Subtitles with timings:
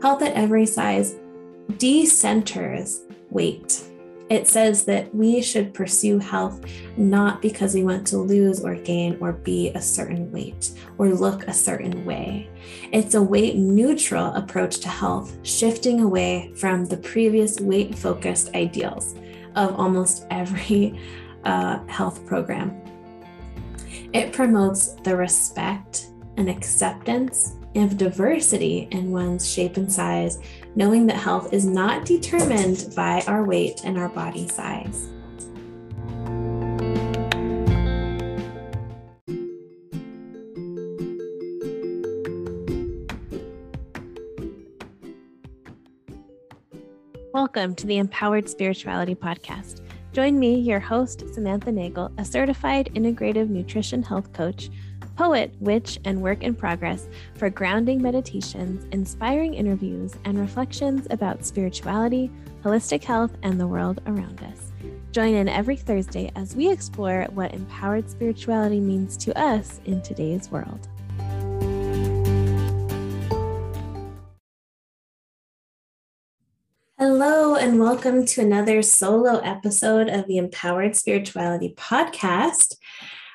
[0.00, 1.16] Health at Every Size
[1.72, 3.00] decenters
[3.30, 3.82] weight.
[4.30, 6.64] It says that we should pursue health
[6.96, 11.48] not because we want to lose or gain or be a certain weight or look
[11.48, 12.48] a certain way.
[12.92, 19.14] It's a weight neutral approach to health, shifting away from the previous weight focused ideals
[19.56, 21.00] of almost every
[21.44, 22.80] uh, health program.
[24.12, 30.38] It promotes the respect and acceptance of diversity in one's shape and size,
[30.74, 35.08] knowing that health is not determined by our weight and our body size.
[47.34, 49.82] Welcome to the Empowered Spirituality Podcast.
[50.12, 54.70] Join me, your host, Samantha Nagel, a certified integrative nutrition health coach
[55.18, 62.30] poet, witch, and work in progress for grounding meditations, inspiring interviews, and reflections about spirituality,
[62.62, 64.70] holistic health, and the world around us.
[65.10, 70.52] Join in every Thursday as we explore what empowered spirituality means to us in today's
[70.52, 70.86] world.
[76.96, 82.76] Hello, and welcome to another solo episode of the Empowered Spirituality Podcast.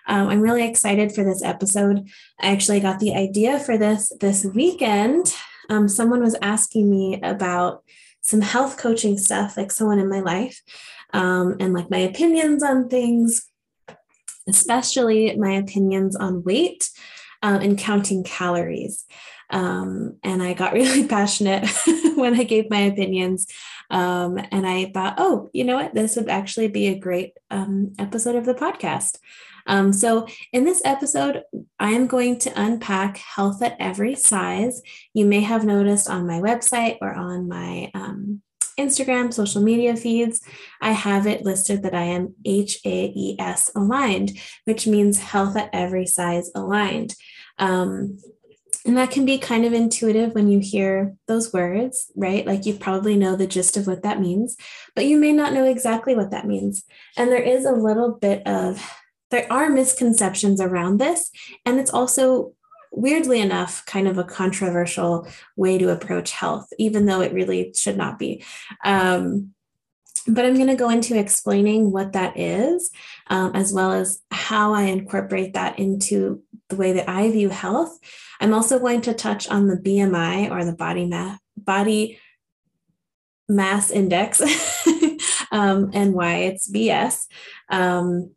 [0.07, 2.09] Um, I'm really excited for this episode.
[2.39, 5.33] I actually got the idea for this this weekend.
[5.69, 7.83] Um, someone was asking me about
[8.21, 10.61] some health coaching stuff, like someone in my life,
[11.13, 13.45] um, and like my opinions on things,
[14.47, 16.89] especially my opinions on weight
[17.41, 19.05] uh, and counting calories.
[19.49, 21.69] Um, and I got really passionate
[22.15, 23.47] when I gave my opinions.
[23.89, 25.93] Um, and I thought, oh, you know what?
[25.93, 29.17] This would actually be a great um, episode of the podcast.
[29.67, 31.43] Um, so, in this episode,
[31.79, 34.81] I am going to unpack health at every size.
[35.13, 38.41] You may have noticed on my website or on my um,
[38.79, 40.41] Instagram, social media feeds,
[40.81, 44.31] I have it listed that I am HAES aligned,
[44.65, 47.15] which means health at every size aligned.
[47.59, 48.17] Um,
[48.85, 52.45] and that can be kind of intuitive when you hear those words, right?
[52.45, 54.57] Like you probably know the gist of what that means,
[54.93, 56.83] but you may not know exactly what that means.
[57.15, 58.83] And there is a little bit of
[59.33, 61.31] there are misconceptions around this.
[61.65, 62.53] And it's also,
[62.91, 67.97] weirdly enough, kind of a controversial way to approach health, even though it really should
[67.97, 68.43] not be.
[68.85, 69.53] Um,
[70.27, 72.91] but I'm going to go into explaining what that is,
[73.27, 77.97] um, as well as how I incorporate that into the way that I view health.
[78.39, 82.19] I'm also going to touch on the BMI or the body mass body
[83.49, 84.41] mass index
[85.51, 87.25] um, and why it's BS.
[87.69, 88.31] Um,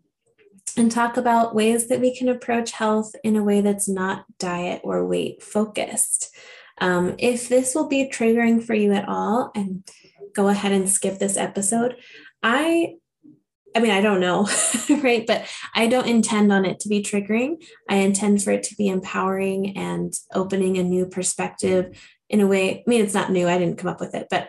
[0.77, 4.83] and talk about ways that we can approach health in a way that's not diet
[4.85, 6.35] or weight focused.
[6.79, 9.89] Um, if this will be triggering for you at all, and
[10.35, 11.97] go ahead and skip this episode.
[12.43, 12.97] I
[13.75, 14.49] I mean, I don't know,
[15.03, 15.27] right?
[15.27, 17.63] But I don't intend on it to be triggering.
[17.91, 21.99] I intend for it to be empowering and opening a new perspective
[22.31, 22.79] in a way.
[22.79, 24.49] I mean, it's not new, I didn't come up with it, but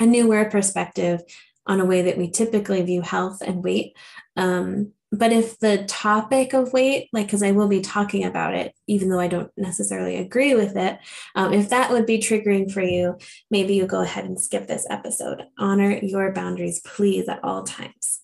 [0.00, 1.20] a newer perspective
[1.66, 3.94] on a way that we typically view health and weight.
[4.36, 8.74] Um, but if the topic of weight, like, because I will be talking about it,
[8.86, 10.98] even though I don't necessarily agree with it,
[11.34, 13.18] um, if that would be triggering for you,
[13.50, 15.42] maybe you go ahead and skip this episode.
[15.58, 18.20] Honor your boundaries, please, at all times.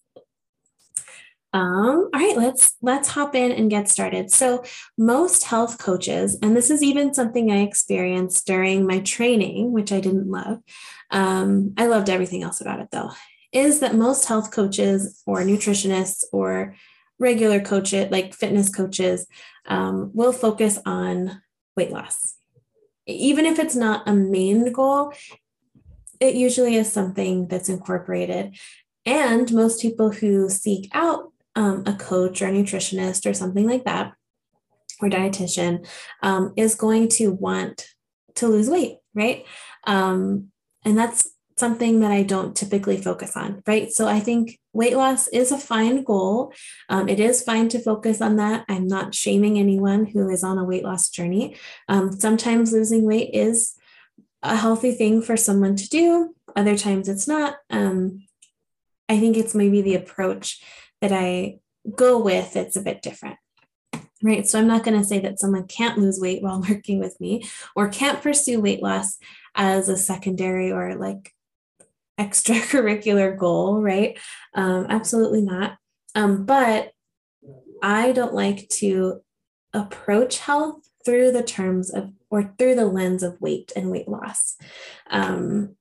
[1.53, 4.31] Um, all right, let's let's hop in and get started.
[4.31, 4.63] So,
[4.99, 10.01] most health coaches, and this is even something I experienced during my training, which I
[10.01, 10.59] didn't love.
[11.11, 13.11] Um, I loved everything else about it though
[13.56, 16.77] is that most health coaches or nutritionists or
[17.19, 19.27] regular coaches, like fitness coaches,
[19.67, 21.41] um, will focus on
[21.75, 22.34] weight loss.
[23.06, 25.15] Even if it's not a main goal,
[26.21, 28.55] it usually is something that's incorporated.
[29.06, 33.84] And most people who seek out um, a coach or a nutritionist or something like
[33.84, 34.12] that,
[35.00, 35.87] or dietitian,
[36.22, 37.86] um, is going to want
[38.34, 39.47] to lose weight, right?
[39.86, 40.53] Um,
[40.84, 43.91] and that's something that I don't typically focus on, right?
[43.91, 46.53] So I think weight loss is a fine goal.
[46.89, 48.65] Um, it is fine to focus on that.
[48.69, 51.57] I'm not shaming anyone who is on a weight loss journey.
[51.89, 53.75] Um, sometimes losing weight is
[54.43, 57.57] a healthy thing for someone to do, other times it's not.
[57.71, 58.27] Um,
[59.09, 60.63] I think it's maybe the approach
[61.01, 61.59] that I
[61.95, 63.39] go with that's a bit different
[64.23, 64.47] right?
[64.47, 67.45] So I'm not going to say that someone can't lose weight while working with me
[67.75, 69.19] or can't pursue weight loss
[69.55, 71.33] as a secondary or like
[72.18, 74.18] extracurricular goal, right?
[74.54, 75.78] Um, absolutely not.
[76.15, 76.92] Um, but
[77.83, 79.21] I don't like to
[79.72, 84.57] approach health through the terms of or through the lens of weight and weight loss.
[85.10, 85.77] Um,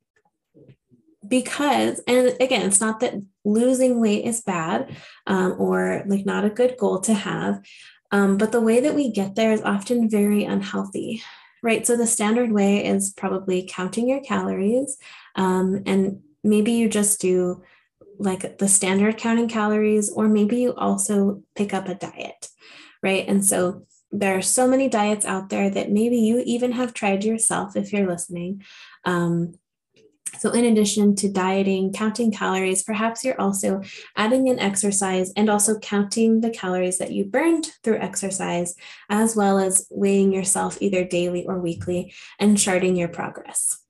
[1.27, 4.95] because, and again, it's not that losing weight is bad
[5.25, 7.65] um, or like not a good goal to have,
[8.11, 11.23] um, but the way that we get there is often very unhealthy,
[11.63, 11.85] right?
[11.88, 14.97] So the standard way is probably counting your calories,
[15.35, 17.63] um, and maybe you just do
[18.18, 22.47] like the standard counting calories, or maybe you also pick up a diet,
[23.03, 23.27] right?
[23.27, 27.25] And so there are so many diets out there that maybe you even have tried
[27.25, 28.63] yourself if you're listening.
[29.03, 29.56] Um,
[30.39, 33.81] so, in addition to dieting, counting calories, perhaps you're also
[34.18, 38.75] adding in exercise and also counting the calories that you burned through exercise,
[39.09, 43.84] as well as weighing yourself either daily or weekly and charting your progress.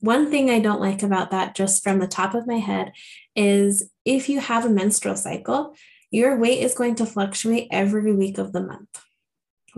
[0.00, 2.92] One thing I don't like about that, just from the top of my head,
[3.34, 5.74] is if you have a menstrual cycle,
[6.10, 9.02] your weight is going to fluctuate every week of the month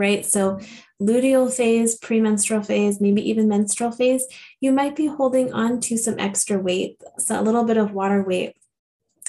[0.01, 0.25] right?
[0.25, 0.59] So,
[1.01, 4.25] luteal phase, premenstrual phase, maybe even menstrual phase,
[4.61, 8.23] you might be holding on to some extra weight, so a little bit of water
[8.23, 8.57] weight,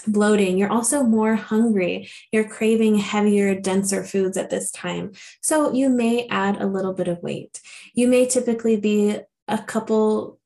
[0.07, 0.57] bloating.
[0.57, 2.09] You're also more hungry.
[2.31, 5.11] You're craving heavier, denser foods at this time.
[5.41, 7.59] So, you may add a little bit of weight.
[7.93, 9.17] You may typically be
[9.47, 10.39] a couple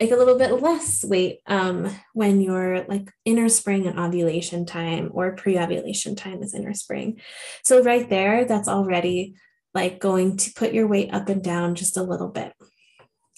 [0.00, 5.10] like a little bit less weight um, when you're like inner spring and ovulation time
[5.12, 7.20] or pre-ovulation time is inner spring.
[7.64, 9.36] So right there, that's already
[9.74, 12.52] like going to put your weight up and down just a little bit.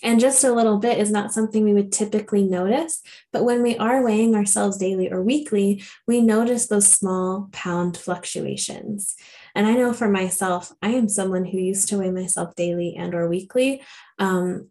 [0.02, 3.02] And just a little bit is not something we would typically notice.
[3.32, 9.16] But when we are weighing ourselves daily or weekly, we notice those small pound fluctuations.
[9.56, 13.12] And I know for myself, I am someone who used to weigh myself daily and
[13.12, 13.82] or weekly.
[14.20, 14.70] Um,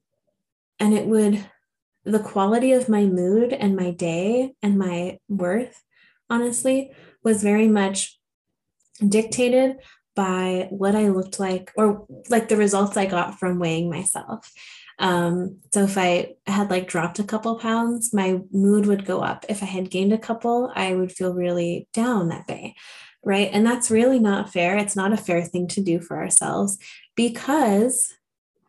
[0.79, 1.45] and it would,
[2.07, 5.83] the quality of my mood and my day and my worth,
[6.29, 6.91] honestly,
[7.23, 8.17] was very much
[9.07, 9.77] dictated
[10.15, 14.51] by what I looked like or like the results I got from weighing myself.
[14.99, 19.45] Um, so if I had like dropped a couple pounds, my mood would go up.
[19.47, 22.73] If I had gained a couple, I would feel really down that day.
[23.23, 23.49] Right.
[23.51, 24.77] And that's really not fair.
[24.77, 26.77] It's not a fair thing to do for ourselves
[27.15, 28.13] because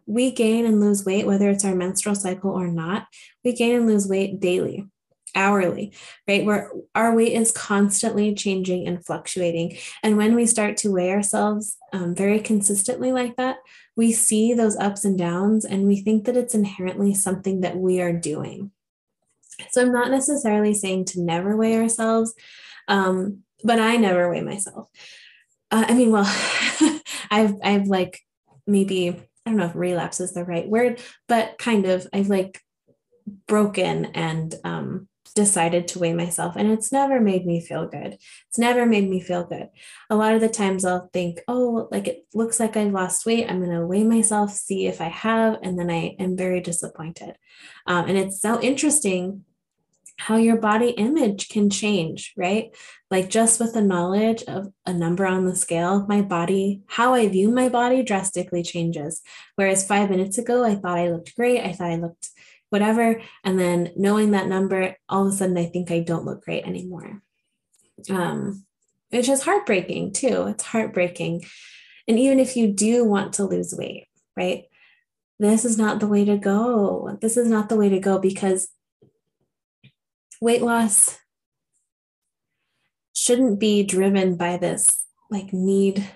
[0.08, 3.06] we gain and lose weight, whether it's our menstrual cycle or not,
[3.44, 4.86] we gain and lose weight daily
[5.34, 5.92] hourly,
[6.26, 6.44] right?
[6.44, 9.76] Where our weight is constantly changing and fluctuating.
[10.02, 13.58] And when we start to weigh ourselves um, very consistently like that,
[13.94, 18.00] we see those ups and downs and we think that it's inherently something that we
[18.00, 18.70] are doing.
[19.70, 22.34] So I'm not necessarily saying to never weigh ourselves,
[22.86, 24.88] um, but I never weigh myself.
[25.70, 26.24] Uh, I mean, well,
[27.30, 28.20] I've I've like
[28.66, 32.60] maybe I don't know if relapse is the right word, but kind of I've like
[33.46, 38.18] broken and um, decided to weigh myself and it's never made me feel good.
[38.50, 39.70] It's never made me feel good.
[40.10, 43.48] A lot of the times I'll think, oh, like it looks like I've lost weight.
[43.48, 47.38] I'm going to weigh myself, see if I have, and then I am very disappointed.
[47.86, 49.44] Um, and it's so interesting
[50.18, 52.74] how your body image can change, right?
[53.10, 57.28] Like just with the knowledge of a number on the scale, my body, how I
[57.28, 59.22] view my body drastically changes.
[59.54, 61.62] Whereas five minutes ago, I thought I looked great.
[61.62, 62.30] I thought I looked
[62.70, 63.22] whatever.
[63.44, 66.64] And then knowing that number, all of a sudden I think I don't look great
[66.64, 67.22] anymore.
[68.10, 68.64] Um,
[69.10, 70.48] which is heartbreaking too.
[70.48, 71.44] It's heartbreaking.
[72.08, 74.06] And even if you do want to lose weight,
[74.36, 74.64] right?
[75.38, 77.16] This is not the way to go.
[77.20, 78.68] This is not the way to go because
[80.40, 81.18] weight loss
[83.14, 86.08] shouldn't be driven by this like need,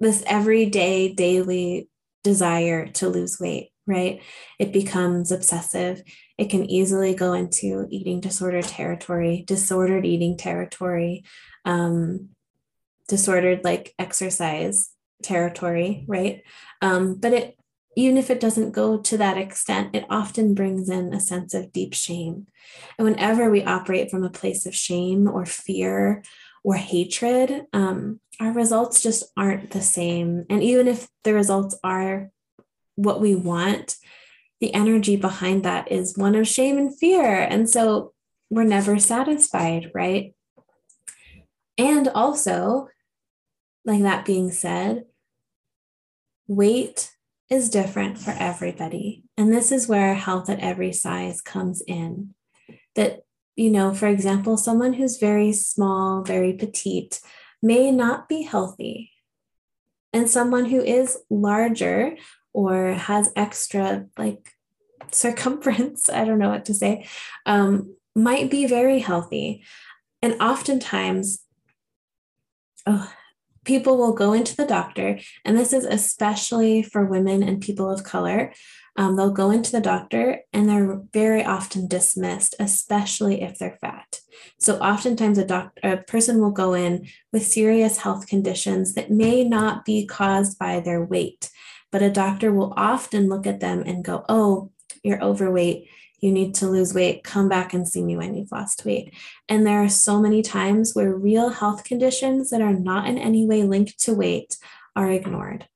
[0.00, 1.88] this everyday, daily
[2.24, 4.22] desire to lose weight right?
[4.58, 6.02] It becomes obsessive.
[6.38, 11.24] It can easily go into eating disorder territory, disordered eating territory,
[11.64, 12.30] um,
[13.08, 14.90] disordered like exercise
[15.22, 16.42] territory, right?
[16.80, 17.56] Um, but it
[17.96, 21.72] even if it doesn't go to that extent, it often brings in a sense of
[21.72, 22.46] deep shame.
[22.98, 26.22] And whenever we operate from a place of shame or fear
[26.62, 30.46] or hatred, um, our results just aren't the same.
[30.48, 32.30] And even if the results are
[32.94, 33.96] what we want,
[34.60, 37.24] the energy behind that is one of shame and fear.
[37.24, 38.12] And so
[38.50, 40.34] we're never satisfied, right?
[41.76, 42.88] And also,
[43.84, 45.06] like that being said,
[46.46, 47.10] weight
[47.50, 49.24] is different for everybody.
[49.36, 52.34] And this is where health at every size comes in.
[52.94, 53.24] That,
[53.56, 57.20] you know, for example, someone who's very small, very petite
[57.60, 59.10] may not be healthy.
[60.12, 62.16] And someone who is larger
[62.52, 64.52] or has extra like
[65.10, 67.06] circumference, I don't know what to say,
[67.46, 69.64] um, might be very healthy.
[70.22, 71.40] And oftentimes,
[72.86, 73.12] oh,
[73.70, 78.02] people will go into the doctor, and this is especially for women and people of
[78.02, 78.52] color.
[78.96, 84.18] Um, they'll go into the doctor and they're very often dismissed, especially if they're fat.
[84.58, 89.44] So, oftentimes, a, doc- a person will go in with serious health conditions that may
[89.44, 91.48] not be caused by their weight,
[91.92, 94.72] but a doctor will often look at them and go, Oh,
[95.04, 95.88] you're overweight
[96.20, 99.14] you need to lose weight, come back and see me when you've lost weight.
[99.48, 103.46] And there are so many times where real health conditions that are not in any
[103.46, 104.56] way linked to weight
[104.94, 105.66] are ignored.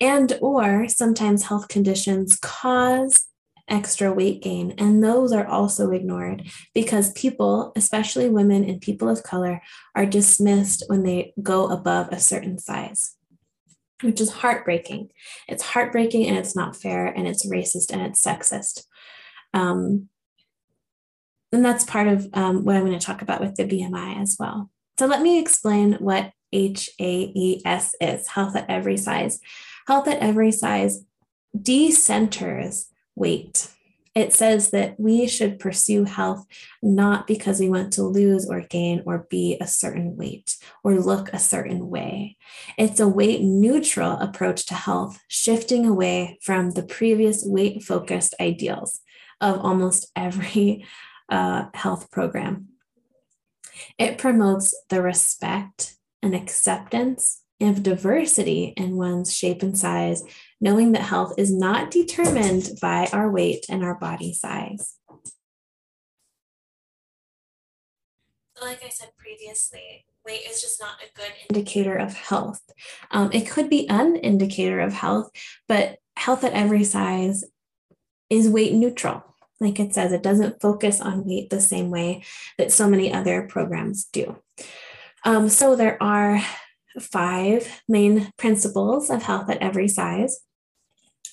[0.00, 3.26] And or sometimes health conditions cause
[3.68, 6.42] extra weight gain and those are also ignored
[6.74, 9.60] because people, especially women and people of color,
[9.94, 13.14] are dismissed when they go above a certain size.
[14.02, 15.10] Which is heartbreaking.
[15.48, 18.84] It's heartbreaking and it's not fair and it's racist and it's sexist.
[19.54, 20.08] Um,
[21.52, 24.36] and that's part of um, what I'm going to talk about with the BMI as
[24.38, 24.70] well.
[24.98, 29.40] So let me explain what HAES is health at every size.
[29.86, 31.04] Health at every size
[31.56, 33.68] decenters weight.
[34.14, 36.44] It says that we should pursue health
[36.82, 41.32] not because we want to lose or gain or be a certain weight or look
[41.32, 42.36] a certain way.
[42.76, 49.00] It's a weight neutral approach to health, shifting away from the previous weight focused ideals
[49.40, 50.84] of almost every
[51.28, 52.68] uh, health program.
[53.98, 60.22] It promotes the respect and acceptance of diversity in one's shape and size,
[60.60, 64.94] knowing that health is not determined by our weight and our body size.
[68.60, 72.60] Like I said previously, weight is just not a good indicator of health.
[73.10, 75.30] Um, it could be an indicator of health,
[75.68, 77.44] but health at every size
[78.30, 79.24] is weight neutral.
[79.60, 82.22] Like it says, it doesn't focus on weight the same way
[82.58, 84.36] that so many other programs do.
[85.24, 86.40] Um, so there are
[87.00, 90.40] five main principles of health at every size,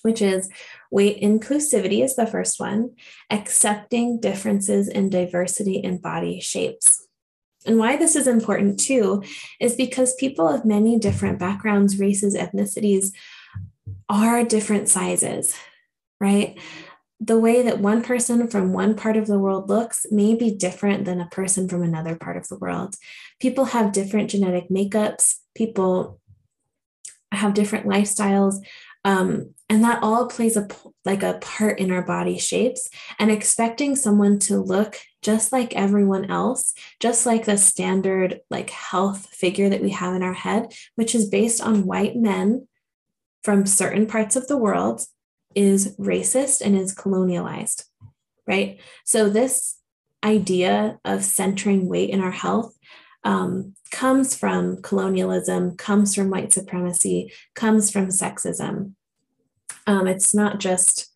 [0.02, 0.50] which is
[0.92, 2.96] weight inclusivity is the first one,
[3.30, 7.08] accepting differences in diversity in body shapes.
[7.66, 9.24] And why this is important too
[9.60, 13.12] is because people of many different backgrounds, races, ethnicities
[14.08, 15.56] are different sizes,
[16.20, 16.58] right?
[17.20, 21.06] The way that one person from one part of the world looks may be different
[21.06, 22.96] than a person from another part of the world.
[23.40, 26.20] People have different genetic makeups, people
[27.32, 28.56] have different lifestyles.
[29.06, 30.68] Um, and that all plays a
[31.06, 36.30] like a part in our body shapes and expecting someone to look just like everyone
[36.32, 41.16] else just like the standard like health figure that we have in our head which
[41.16, 42.68] is based on white men
[43.44, 45.02] from certain parts of the world
[45.56, 47.86] is racist and is colonialized,
[48.48, 48.80] right?
[49.04, 49.78] So, this
[50.24, 52.76] idea of centering weight in our health
[53.24, 58.94] um, comes from colonialism, comes from white supremacy, comes from sexism.
[59.88, 61.12] Um, it's not just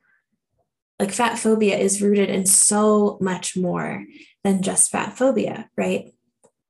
[1.00, 4.05] like fat phobia is rooted in so much more
[4.43, 6.13] than just fat phobia, right?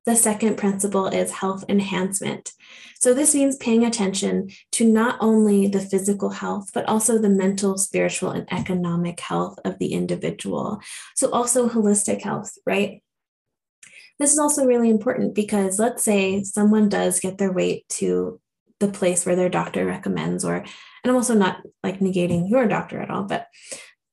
[0.10, 2.54] The second principle is health enhancement.
[3.00, 7.78] So, this means paying attention to not only the physical health, but also the mental,
[7.78, 10.82] spiritual, and economic health of the individual.
[11.16, 13.04] So, also holistic health, right?
[14.18, 18.42] This is also really important because let's say someone does get their weight to
[18.80, 20.68] the place where their doctor recommends, or, and
[21.06, 23.46] I'm also not like negating your doctor at all, but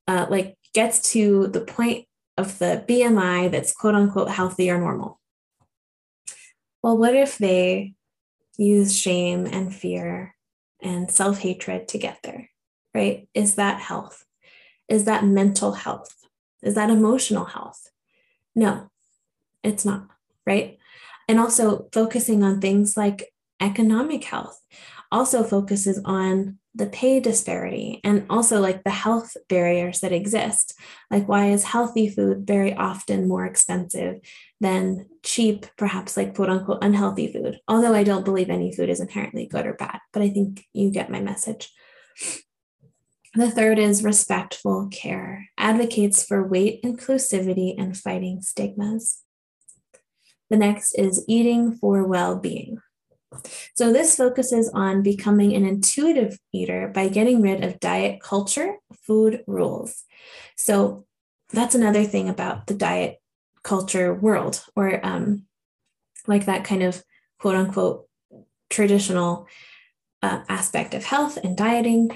[0.06, 2.04] uh, like gets to the point
[2.36, 5.20] of the BMI that's quote unquote healthy or normal.
[6.86, 7.94] Well, what if they
[8.56, 10.36] use shame and fear
[10.80, 12.48] and self hatred to get there,
[12.94, 13.28] right?
[13.34, 14.24] Is that health?
[14.88, 16.14] Is that mental health?
[16.62, 17.90] Is that emotional health?
[18.54, 18.88] No,
[19.64, 20.06] it's not,
[20.46, 20.78] right?
[21.26, 24.60] And also focusing on things like economic health
[25.10, 30.78] also focuses on the pay disparity and also like the health barriers that exist.
[31.10, 34.20] Like, why is healthy food very often more expensive
[34.60, 37.58] than cheap, perhaps like quote unquote unhealthy food?
[37.66, 40.90] Although I don't believe any food is inherently good or bad, but I think you
[40.90, 41.72] get my message.
[43.34, 49.22] The third is respectful care, advocates for weight inclusivity and fighting stigmas.
[50.50, 52.78] The next is eating for well being.
[53.74, 59.42] So, this focuses on becoming an intuitive eater by getting rid of diet culture, food
[59.46, 60.04] rules.
[60.56, 61.06] So,
[61.52, 63.16] that's another thing about the diet
[63.62, 65.46] culture world, or um,
[66.26, 67.02] like that kind of
[67.38, 68.08] quote unquote
[68.70, 69.46] traditional
[70.22, 72.10] uh, aspect of health and dieting,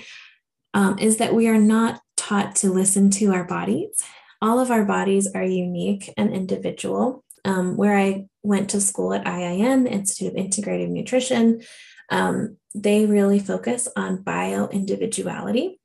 [0.75, 4.03] um, is that we are not taught to listen to our bodies.
[4.43, 7.25] All of our bodies are unique and individual.
[7.45, 11.63] Um, where I went to school at IIN, Institute of Integrative Nutrition,
[12.11, 15.80] um, they really focus on bio individuality.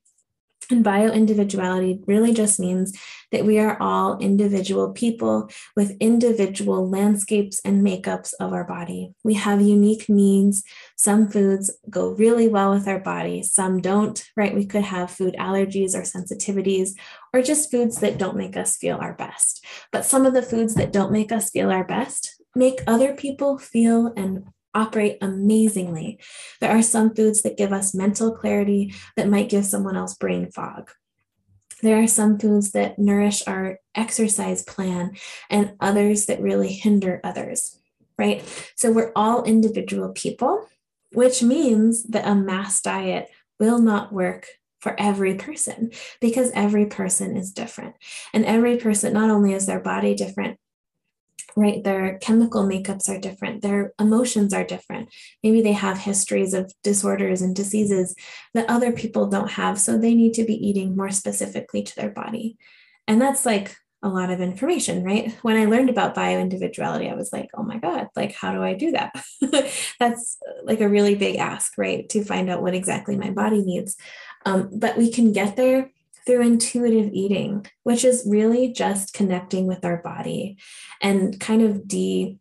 [0.69, 2.97] And bio individuality really just means
[3.31, 9.13] that we are all individual people with individual landscapes and makeups of our body.
[9.23, 10.63] We have unique needs.
[10.95, 14.55] Some foods go really well with our body, some don't, right?
[14.55, 16.91] We could have food allergies or sensitivities,
[17.33, 19.65] or just foods that don't make us feel our best.
[19.91, 23.57] But some of the foods that don't make us feel our best make other people
[23.57, 24.45] feel and
[24.75, 26.19] operate amazingly.
[26.61, 30.51] There are some foods that give us mental clarity that might give someone else brain
[30.51, 30.91] fog.
[31.81, 35.15] There are some foods that nourish our exercise plan
[35.49, 37.79] and others that really hinder others,
[38.17, 38.43] right?
[38.75, 40.67] So we're all individual people,
[41.11, 43.29] which means that a mass diet
[43.59, 44.47] will not work
[44.79, 45.91] for every person
[46.21, 47.95] because every person is different.
[48.33, 50.59] And every person, not only is their body different,
[51.55, 51.83] right?
[51.83, 55.09] Their chemical makeups are different, their emotions are different.
[55.43, 58.15] Maybe they have histories of disorders and diseases
[58.53, 59.79] that other people don't have.
[59.79, 62.57] So they need to be eating more specifically to their body.
[63.07, 65.33] And that's like a lot of information, right?
[65.41, 68.61] When I learned about bio individuality, I was like, oh my God, like, how do
[68.61, 69.13] I do that?
[69.99, 72.07] that's like a really big ask, right?
[72.09, 73.97] To find out what exactly my body needs.
[74.45, 75.91] Um, but we can get there
[76.25, 80.57] through intuitive eating, which is really just connecting with our body
[81.01, 82.39] and kind of de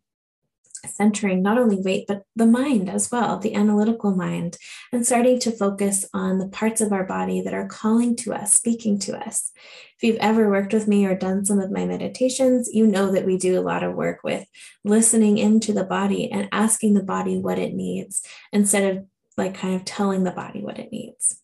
[0.87, 4.57] centering not only weight, but the mind as well, the analytical mind,
[4.91, 8.53] and starting to focus on the parts of our body that are calling to us,
[8.53, 9.51] speaking to us.
[9.97, 13.25] If you've ever worked with me or done some of my meditations, you know that
[13.25, 14.45] we do a lot of work with
[14.83, 19.05] listening into the body and asking the body what it needs instead of
[19.37, 21.41] like kind of telling the body what it needs.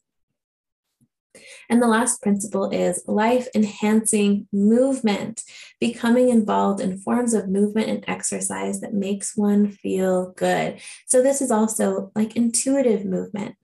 [1.72, 5.42] And the last principle is life enhancing movement,
[5.80, 10.82] becoming involved in forms of movement and exercise that makes one feel good.
[11.08, 13.56] So, this is also like intuitive movement.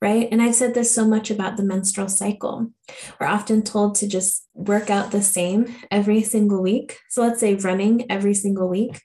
[0.00, 0.28] Right.
[0.30, 2.70] And I've said this so much about the menstrual cycle.
[3.18, 6.98] We're often told to just work out the same every single week.
[7.08, 9.00] So let's say running every single week.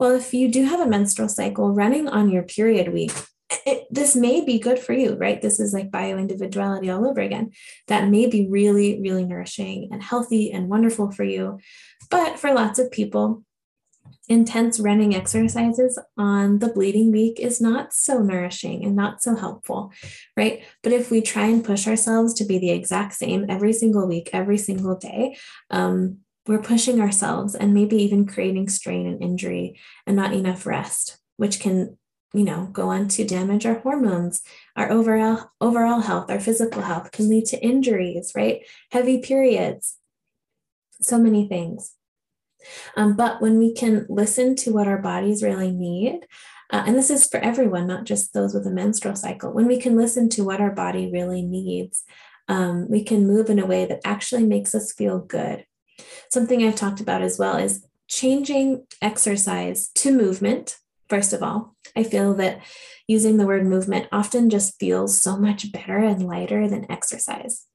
[0.00, 3.12] Well, if you do have a menstrual cycle, running on your period week
[3.66, 5.40] it, this may be good for you, right?
[5.40, 7.52] This is like bio individuality all over again.
[7.88, 11.58] That may be really, really nourishing and healthy and wonderful for you.
[12.10, 13.44] But for lots of people,
[14.28, 19.92] intense running exercises on the bleeding week is not so nourishing and not so helpful,
[20.36, 20.64] right?
[20.82, 24.30] But if we try and push ourselves to be the exact same every single week,
[24.32, 25.36] every single day,
[25.70, 31.18] um, we're pushing ourselves and maybe even creating strain and injury and not enough rest,
[31.36, 31.96] which can
[32.34, 34.42] you know, go on to damage our hormones,
[34.76, 38.62] our overall overall health, our physical health can lead to injuries, right?
[38.90, 39.96] Heavy periods,
[41.00, 41.94] so many things.
[42.96, 46.26] Um, but when we can listen to what our bodies really need,
[46.72, 49.78] uh, and this is for everyone, not just those with a menstrual cycle, when we
[49.78, 52.04] can listen to what our body really needs,
[52.48, 55.66] um, we can move in a way that actually makes us feel good.
[56.30, 62.02] Something I've talked about as well is changing exercise to movement First of all, I
[62.02, 62.60] feel that
[63.06, 67.66] using the word movement often just feels so much better and lighter than exercise.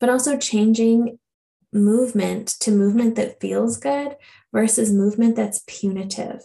[0.00, 1.18] But also changing
[1.72, 4.16] movement to movement that feels good
[4.52, 6.44] versus movement that's punitive.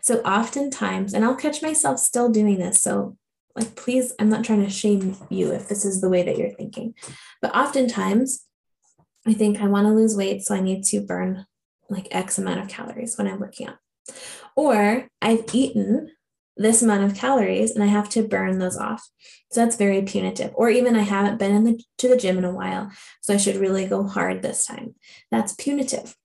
[0.00, 2.80] So oftentimes, and I'll catch myself still doing this.
[2.80, 3.16] So,
[3.56, 6.50] like, please, I'm not trying to shame you if this is the way that you're
[6.50, 6.94] thinking.
[7.42, 8.44] But oftentimes,
[9.26, 11.46] I think I want to lose weight, so I need to burn
[11.88, 13.76] like X amount of calories when I'm working out.
[14.56, 16.10] Or I've eaten
[16.56, 19.02] this amount of calories and I have to burn those off.
[19.50, 20.52] So that's very punitive.
[20.54, 22.90] Or even I haven't been in the, to the gym in a while,
[23.22, 24.94] so I should really go hard this time.
[25.30, 26.16] That's punitive.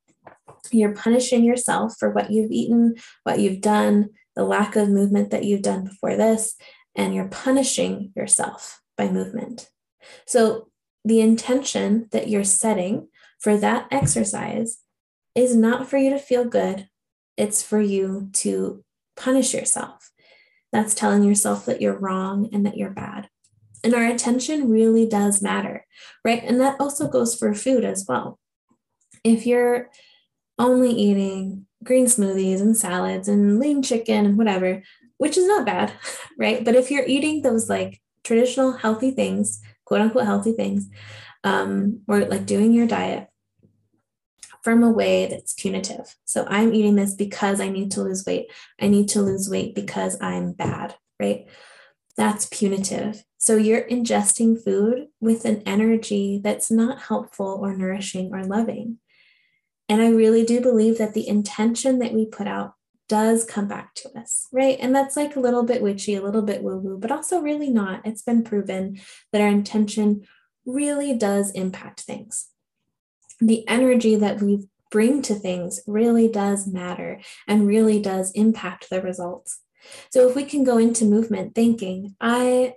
[0.71, 5.45] You're punishing yourself for what you've eaten, what you've done, the lack of movement that
[5.45, 6.55] you've done before this,
[6.95, 9.69] and you're punishing yourself by movement.
[10.27, 10.69] So
[11.05, 13.07] the intention that you're setting
[13.39, 14.79] for that exercise
[15.33, 16.88] is not for you to feel good
[17.39, 18.83] it's for you to
[19.15, 20.11] punish yourself.
[20.73, 23.29] That's telling yourself that you're wrong and that you're bad.
[23.81, 25.85] And our attention really does matter,
[26.25, 26.43] right?
[26.43, 28.37] And that also goes for food as well.
[29.23, 29.89] If you're
[30.59, 34.83] only eating green smoothies and salads and lean chicken and whatever,
[35.17, 35.93] which is not bad,
[36.37, 36.63] right?
[36.63, 40.89] But if you're eating those like traditional healthy things, quote unquote healthy things,
[41.45, 43.28] um, or like doing your diet,
[44.63, 46.15] from a way that's punitive.
[46.25, 48.51] So I'm eating this because I need to lose weight.
[48.79, 51.45] I need to lose weight because I'm bad, right?
[52.17, 53.23] That's punitive.
[53.37, 58.97] So you're ingesting food with an energy that's not helpful or nourishing or loving.
[59.87, 62.73] And I really do believe that the intention that we put out
[63.07, 64.77] does come back to us, right?
[64.79, 67.71] And that's like a little bit witchy, a little bit woo woo, but also really
[67.71, 68.05] not.
[68.05, 68.99] It's been proven
[69.31, 70.27] that our intention
[70.65, 72.49] really does impact things.
[73.39, 79.01] The energy that we bring to things really does matter and really does impact the
[79.01, 79.61] results.
[80.09, 82.73] So if we can go into movement thinking, I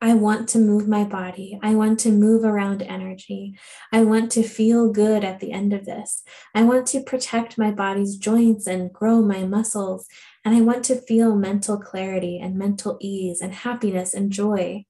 [0.00, 1.58] I want to move my body.
[1.62, 3.58] I want to move around energy.
[3.90, 6.22] I want to feel good at the end of this.
[6.54, 10.06] I want to protect my body's joints and grow my muscles.
[10.44, 14.84] And I want to feel mental clarity and mental ease and happiness and joy,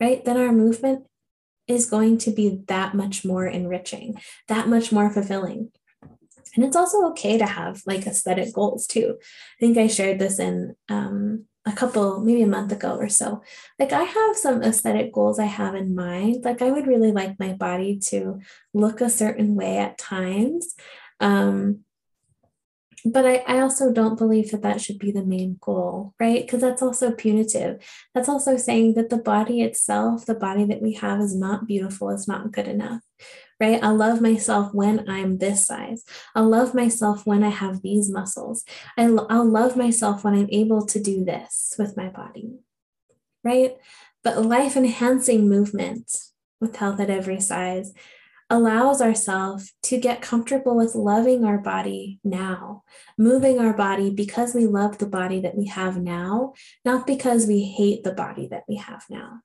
[0.00, 0.24] right?
[0.24, 1.06] Then our movement
[1.68, 4.16] is going to be that much more enriching,
[4.48, 5.70] that much more fulfilling.
[6.54, 9.16] And it's also okay to have like aesthetic goals too.
[9.20, 13.42] I think I shared this in um, a couple, maybe a month ago or so.
[13.78, 16.44] Like I have some aesthetic goals I have in mind.
[16.44, 18.40] Like I would really like my body to
[18.72, 20.74] look a certain way at times.
[21.20, 21.80] Um,
[23.04, 26.44] but I, I also don't believe that that should be the main goal, right?
[26.44, 27.82] Because that's also punitive.
[28.14, 32.10] That's also saying that the body itself, the body that we have, is not beautiful,
[32.10, 33.02] it's not good enough
[33.60, 33.82] right?
[33.82, 36.04] I love myself when I'm this size.
[36.34, 38.64] I'll love myself when I have these muscles.
[38.96, 42.58] I'll, I'll love myself when I'm able to do this with my body,
[43.42, 43.76] right?
[44.22, 46.14] But life enhancing movement
[46.60, 47.92] with health at every size
[48.48, 52.84] allows ourselves to get comfortable with loving our body now,
[53.18, 56.52] moving our body because we love the body that we have now,
[56.84, 59.40] not because we hate the body that we have now.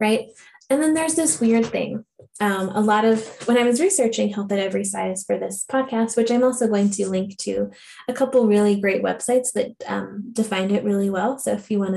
[0.00, 0.26] Right?
[0.68, 2.04] And then there's this weird thing.
[2.40, 6.16] Um, a lot of when I was researching health at every size for this podcast,
[6.16, 7.70] which I'm also going to link to
[8.08, 11.38] a couple really great websites that um, defined it really well.
[11.38, 11.94] So if you want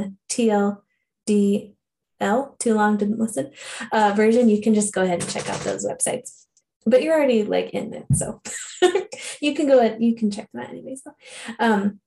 [1.28, 1.75] a
[2.22, 3.52] TLDL, too long didn't listen,
[3.92, 6.46] uh, version, you can just go ahead and check out those websites.
[6.86, 8.42] But you're already like in it, so
[9.42, 10.96] you can go ahead, you can check them out anyway.
[10.96, 11.12] So,
[11.60, 12.00] um,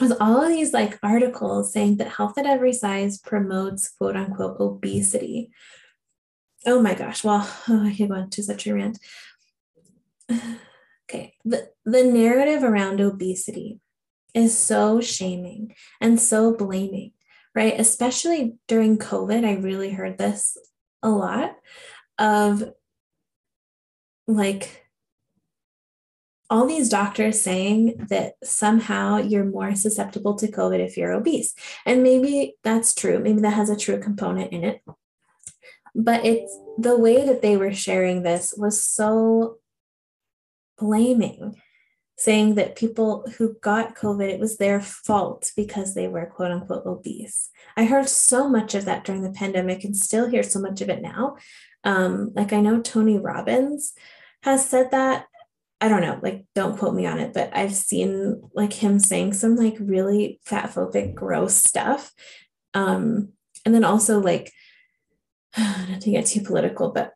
[0.00, 4.58] with all of these like articles saying that health at every size promotes quote unquote
[4.58, 5.50] obesity,
[6.66, 7.22] Oh my gosh.
[7.22, 8.98] Well, oh, I could go into such a rant.
[11.08, 11.34] Okay.
[11.44, 13.78] The, the narrative around obesity
[14.34, 17.12] is so shaming and so blaming,
[17.56, 17.74] right?
[17.78, 20.56] Especially during COVID, I really heard this
[21.02, 21.56] a lot
[22.18, 22.62] of
[24.28, 24.86] like
[26.48, 31.54] all these doctors saying that somehow you're more susceptible to COVID if you're obese.
[31.84, 33.18] And maybe that's true.
[33.18, 34.80] Maybe that has a true component in it
[35.96, 39.56] but it's the way that they were sharing this was so
[40.78, 41.56] blaming
[42.16, 46.86] saying that people who got covid it was their fault because they were quote unquote
[46.86, 47.50] obese.
[47.76, 50.88] I heard so much of that during the pandemic and still hear so much of
[50.88, 51.36] it now.
[51.84, 53.92] Um, like i know tony robbins
[54.42, 55.26] has said that.
[55.80, 59.34] I don't know like don't quote me on it but i've seen like him saying
[59.34, 62.12] some like really fat phobic gross stuff.
[62.72, 63.32] Um,
[63.64, 64.52] and then also like
[65.58, 67.12] not to get too political, but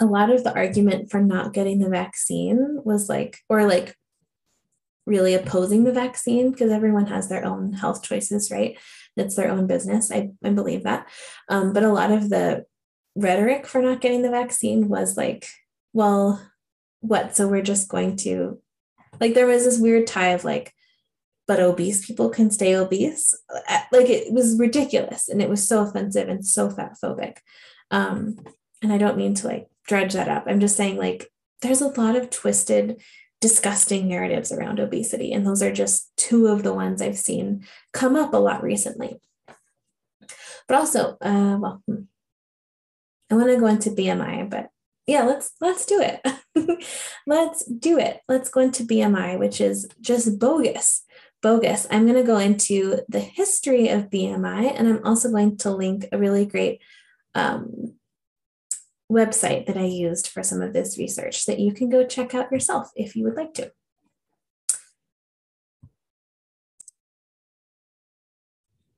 [0.00, 3.96] a lot of the argument for not getting the vaccine was like, or like
[5.06, 8.78] really opposing the vaccine because everyone has their own health choices, right?
[9.16, 10.10] It's their own business.
[10.10, 11.08] I, I believe that.
[11.48, 12.66] Um, but a lot of the
[13.14, 15.46] rhetoric for not getting the vaccine was like,
[15.92, 16.42] well,
[17.00, 17.36] what?
[17.36, 18.60] So we're just going to,
[19.20, 20.74] like, there was this weird tie of like,
[21.46, 23.32] but obese people can stay obese.
[23.68, 27.36] Uh, like it was ridiculous and it was so offensive and so fat phobic.
[27.90, 28.36] Um,
[28.82, 30.44] and I don't mean to like dredge that up.
[30.46, 31.28] I'm just saying like
[31.62, 33.02] there's a lot of twisted,
[33.40, 35.32] disgusting narratives around obesity.
[35.32, 39.20] And those are just two of the ones I've seen come up a lot recently.
[40.68, 42.02] But also, uh, well, hmm,
[43.30, 44.68] I want to go into BMI, but
[45.06, 46.20] yeah, let's let's do it.
[47.26, 48.20] let's do it.
[48.28, 51.06] Let's go into BMI, which is just bogus
[51.46, 55.70] bogus, I'm going to go into the history of BMI, and I'm also going to
[55.70, 56.82] link a really great
[57.36, 57.94] um,
[59.10, 62.50] website that I used for some of this research that you can go check out
[62.50, 63.70] yourself if you would like to.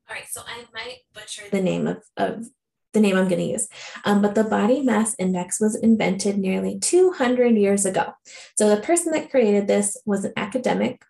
[0.09, 2.47] All right, so I might butcher the name of, of
[2.95, 3.69] the name I'm going to use.
[4.05, 8.13] Um, but the body mass index was invented nearly 200 years ago.
[8.57, 11.03] So the person that created this was an academic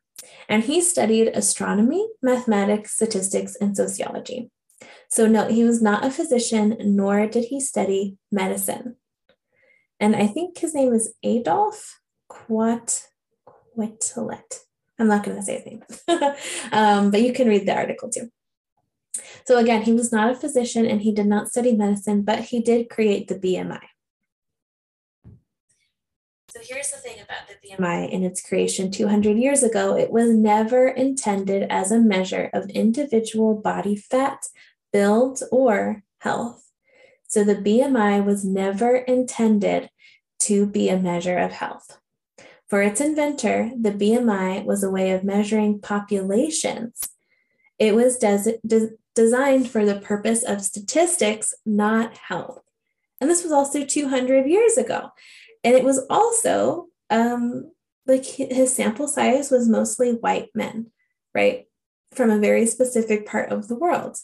[0.48, 4.50] and he studied astronomy, mathematics, statistics, and sociology.
[5.08, 8.96] So, no, he was not a physician, nor did he study medicine.
[9.98, 13.08] And I think his name is Adolf Quat.
[13.76, 15.82] I'm not going to say his name,
[16.72, 18.30] um, but you can read the article too.
[19.46, 22.60] So, again, he was not a physician and he did not study medicine, but he
[22.60, 23.80] did create the BMI.
[26.50, 30.30] So here's the thing about the BMI in its creation 200 years ago it was
[30.30, 34.46] never intended as a measure of individual body fat,
[34.92, 36.70] build, or health.
[37.26, 39.90] So the BMI was never intended
[40.40, 41.98] to be a measure of health.
[42.68, 47.08] For its inventor, the BMI was a way of measuring populations.
[47.78, 52.60] It was des- de- designed for the purpose of statistics, not health.
[53.20, 55.10] And this was also 200 years ago.
[55.64, 57.72] And it was also um,
[58.06, 60.90] like his sample size was mostly white men,
[61.34, 61.66] right?
[62.12, 64.18] From a very specific part of the world.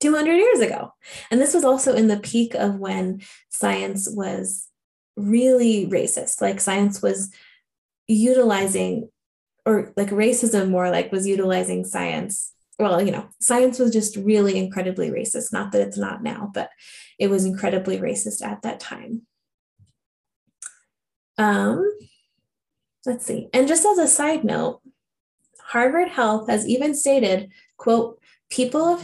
[0.00, 0.92] 200 years ago.
[1.30, 4.68] And this was also in the peak of when science was
[5.16, 6.40] really racist.
[6.40, 7.30] Like science was
[8.06, 9.08] utilizing,
[9.64, 12.52] or like racism more like was utilizing science.
[12.78, 15.52] Well, you know, science was just really incredibly racist.
[15.52, 16.70] Not that it's not now, but
[17.18, 19.22] it was incredibly racist at that time.
[21.38, 21.90] Um,
[23.06, 23.48] let's see.
[23.52, 24.80] And just as a side note,
[25.60, 29.00] Harvard Health has even stated, quote, people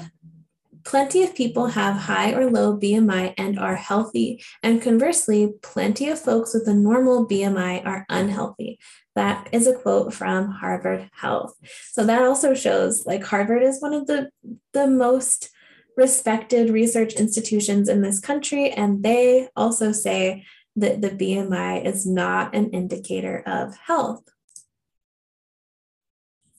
[0.85, 4.43] plenty of people have high or low BMI and are healthy.
[4.63, 8.79] And conversely, plenty of folks with a normal BMI are unhealthy.
[9.15, 11.55] That is a quote from Harvard Health.
[11.93, 14.31] So that also shows like Harvard is one of the,
[14.73, 15.51] the most
[15.97, 18.71] respected research institutions in this country.
[18.71, 20.45] And they also say
[20.77, 24.23] that the BMI is not an indicator of health.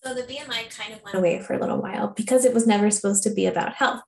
[0.03, 2.91] So the BMI kind of went away for a little while because it was never
[2.91, 4.01] supposed to be about health.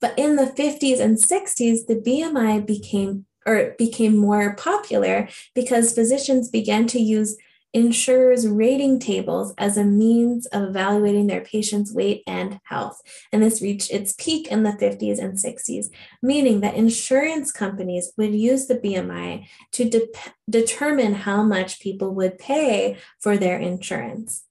[0.00, 6.48] But in the 50s and 60s, the BMI became or became more popular because physicians
[6.48, 7.36] began to use
[7.72, 13.00] insurers' rating tables as a means of evaluating their patients' weight and health.
[13.32, 15.86] And this reached its peak in the 50s and 60s,
[16.22, 20.08] meaning that insurance companies would use the BMI to de-
[20.48, 24.44] determine how much people would pay for their insurance.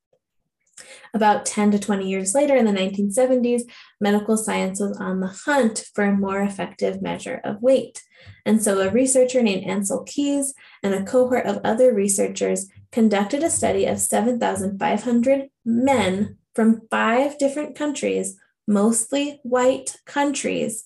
[1.14, 3.64] About 10 to 20 years later, in the 1970s,
[4.00, 8.04] medical science was on the hunt for a more effective measure of weight.
[8.46, 13.50] And so, a researcher named Ancel Keys and a cohort of other researchers conducted a
[13.50, 18.38] study of 7,500 men from five different countries,
[18.68, 20.86] mostly white countries,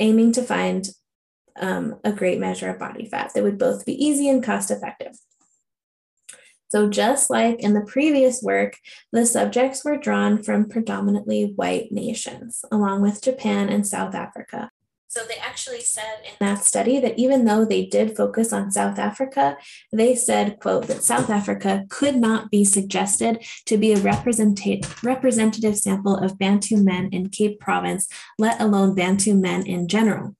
[0.00, 0.88] aiming to find
[1.60, 5.16] um, a great measure of body fat that would both be easy and cost effective.
[6.68, 8.78] So, just like in the previous work,
[9.12, 14.70] the subjects were drawn from predominantly white nations, along with Japan and South Africa.
[15.08, 18.98] So, they actually said in that study that even though they did focus on South
[18.98, 19.56] Africa,
[19.92, 25.78] they said, quote, that South Africa could not be suggested to be a representative, representative
[25.78, 30.34] sample of Bantu men in Cape Province, let alone Bantu men in general.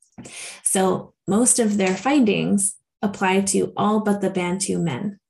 [0.64, 5.20] So, most of their findings apply to all but the Bantu men.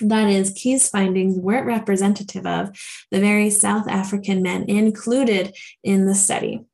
[0.00, 2.76] That is, Key's findings weren't representative of
[3.10, 6.64] the very South African men included in the study.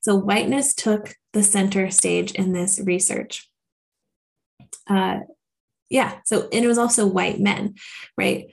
[0.00, 3.48] So, whiteness took the center stage in this research.
[4.88, 5.20] Uh,
[5.90, 7.74] yeah, so and it was also white men,
[8.16, 8.46] right?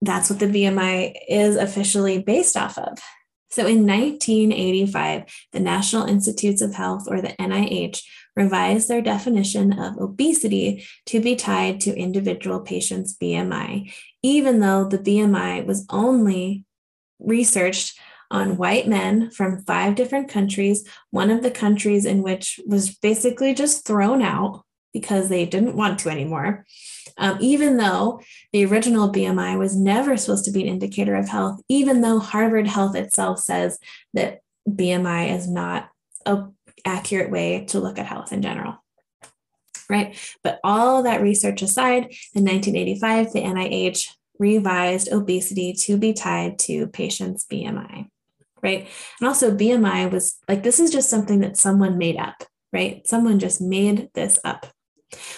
[0.00, 2.98] That's what the BMI is officially based off of.
[3.50, 8.02] So in 1985, the National Institutes of Health, or the NIH,
[8.36, 13.92] revised their definition of obesity to be tied to individual patients' BMI,
[14.22, 16.64] even though the BMI was only
[17.18, 17.98] researched
[18.30, 23.52] on white men from five different countries, one of the countries in which was basically
[23.54, 26.64] just thrown out because they didn't want to anymore.
[27.18, 28.20] Um, even though
[28.52, 32.66] the original BMI was never supposed to be an indicator of health, even though Harvard
[32.66, 33.78] Health itself says
[34.14, 35.90] that BMI is not
[36.24, 36.46] a
[36.84, 38.82] accurate way to look at health in general.
[39.88, 40.16] Right.
[40.42, 42.04] But all that research aside,
[42.34, 44.08] in 1985, the NIH
[44.38, 48.08] revised obesity to be tied to patients' BMI.
[48.62, 48.88] Right.
[49.20, 53.06] And also, BMI was like, this is just something that someone made up, right?
[53.06, 54.66] Someone just made this up.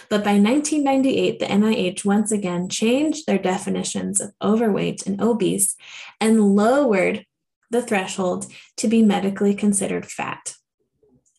[0.08, 5.74] But by 1998, the NIH once again changed their definitions of overweight and obese
[6.20, 7.24] and lowered
[7.70, 10.54] the threshold to be medically considered fat.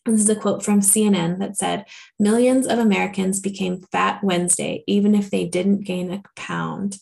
[0.06, 1.84] This is a quote from CNN that said,
[2.18, 6.98] Millions of Americans became fat Wednesday, even if they didn't gain a pound.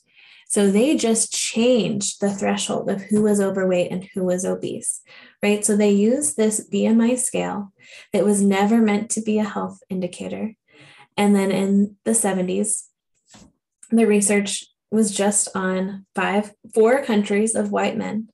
[0.49, 5.03] So they just changed the threshold of who was overweight and who was obese,
[5.43, 5.65] right?
[5.65, 7.73] So they used this BMI scale
[8.13, 10.55] that was never meant to be a health indicator.
[11.17, 12.85] And then in the 70s,
[13.91, 18.29] the research was just on five, four countries of white men.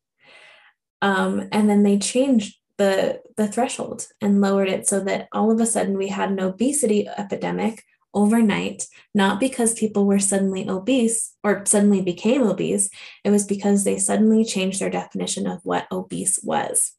[1.03, 5.61] Um, and then they changed the the threshold and lowered it so that all of
[5.61, 11.63] a sudden we had an obesity epidemic overnight, not because people were suddenly obese or
[11.67, 12.89] suddenly became obese.
[13.23, 16.95] It was because they suddenly changed their definition of what obese was.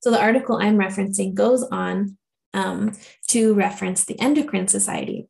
[0.00, 2.16] So the article I'm referencing goes on
[2.54, 2.92] um,
[3.28, 5.26] to reference the Endocrine Society.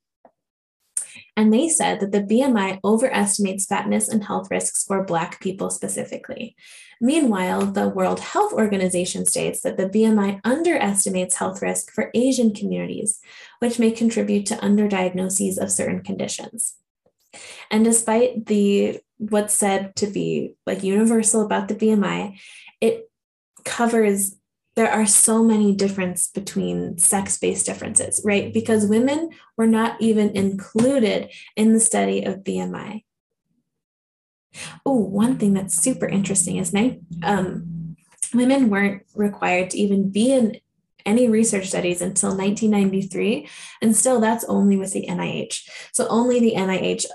[1.39, 6.55] And they said that the BMI overestimates fatness and health risks for Black people specifically.
[7.01, 13.21] Meanwhile, the World Health Organization states that the BMI underestimates health risk for Asian communities,
[13.59, 16.77] which may contribute to underdiagnoses of certain conditions.
[17.71, 22.39] And despite the what's said to be like universal about the BMI,
[22.81, 23.11] it
[23.65, 24.37] covers
[24.77, 28.53] there are so many differences between sex-based differences, right?
[28.53, 33.03] Because women were not even included in the study of BMI.
[34.85, 36.75] Oh, one thing that's super interesting is
[37.23, 37.97] um,
[38.35, 40.61] women weren't required to even be in
[41.07, 43.49] any research studies until 1993.
[43.81, 45.63] And still, that's only with the NIH.
[45.93, 47.07] So, only the NIH,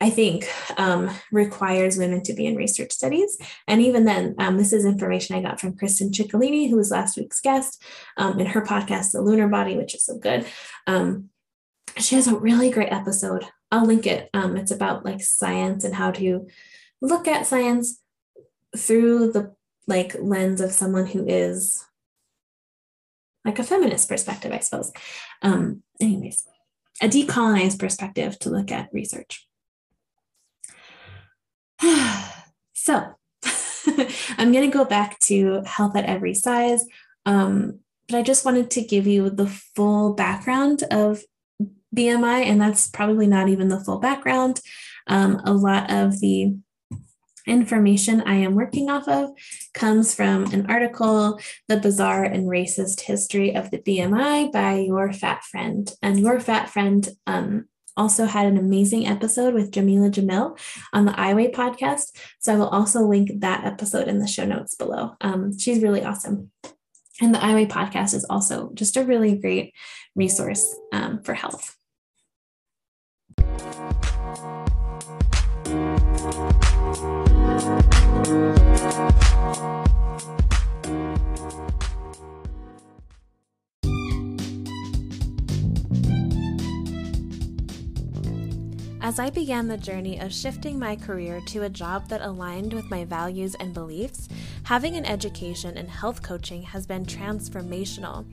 [0.00, 0.48] I think,
[0.78, 3.36] um, requires women to be in research studies.
[3.68, 7.16] And even then, um, this is information I got from Kristen Ciccolini, who was last
[7.16, 7.82] week's guest
[8.16, 10.46] um, in her podcast, The Lunar Body, which is so good.
[10.86, 11.28] Um,
[11.98, 14.30] she has a really great episode I'll link it.
[14.32, 16.46] Um, it's about like science and how to
[17.00, 18.00] look at science
[18.76, 19.54] through the
[19.86, 21.84] like lens of someone who is
[23.44, 24.92] like a feminist perspective, I suppose.
[25.42, 26.46] Um, anyways,
[27.00, 29.46] a decolonized perspective to look at research.
[32.74, 33.14] so
[34.36, 36.84] I'm going to go back to health at every size.
[37.24, 41.22] Um, but I just wanted to give you the full background of
[41.94, 44.60] BMI, and that's probably not even the full background.
[45.06, 46.54] Um, a lot of the
[47.48, 49.30] information I am working off of
[49.74, 55.42] comes from an article, The Bizarre and Racist History of the BMI by Your Fat
[55.44, 55.90] Friend.
[56.02, 57.64] And Your Fat Friend um,
[57.96, 60.58] also had an amazing episode with Jameela Jamil
[60.92, 62.16] on the I Weigh podcast.
[62.38, 65.16] So I will also link that episode in the show notes below.
[65.20, 66.50] Um, she's really awesome.
[67.20, 69.74] And the I Weigh podcast is also just a really great
[70.14, 71.77] resource um, for health.
[89.00, 92.90] As I began the journey of shifting my career to a job that aligned with
[92.90, 94.28] my values and beliefs,
[94.64, 98.26] having an education in health coaching has been transformational.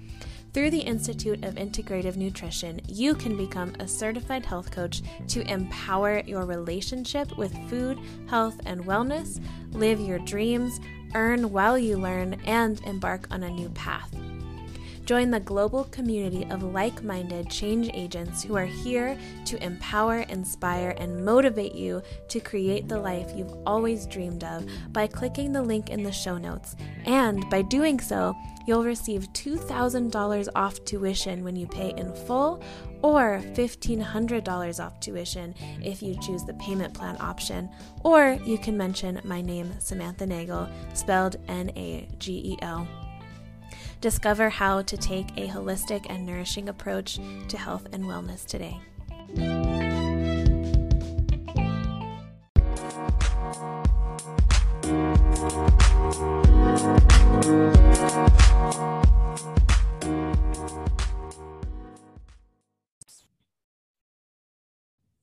[0.56, 6.22] Through the Institute of Integrative Nutrition, you can become a certified health coach to empower
[6.22, 10.80] your relationship with food, health, and wellness, live your dreams,
[11.14, 14.16] earn while you learn, and embark on a new path.
[15.06, 19.16] Join the global community of like minded change agents who are here
[19.46, 25.06] to empower, inspire, and motivate you to create the life you've always dreamed of by
[25.06, 26.76] clicking the link in the show notes.
[27.06, 32.64] And by doing so, you'll receive $2,000 off tuition when you pay in full
[33.04, 37.70] or $1,500 off tuition if you choose the payment plan option.
[38.04, 42.88] Or you can mention my name, Samantha Nagel, spelled N A G E L.
[44.06, 48.80] Discover how to take a holistic and nourishing approach to health and wellness today.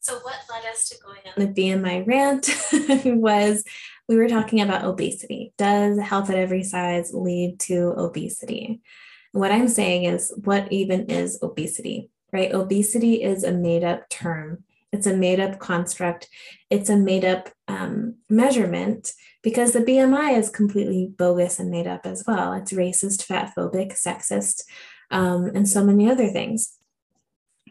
[0.01, 2.49] So, what led us to going on the BMI rant
[3.23, 3.63] was
[4.13, 5.53] we were talking about obesity.
[5.57, 8.81] Does health at every size lead to obesity?
[9.33, 12.53] what I'm saying is, what even is obesity, right?
[12.53, 16.29] Obesity is a made up term, it's a made up construct,
[16.69, 22.05] it's a made up um, measurement because the BMI is completely bogus and made up
[22.05, 22.53] as well.
[22.53, 24.65] It's racist, fat phobic, sexist,
[25.11, 26.77] um, and so many other things.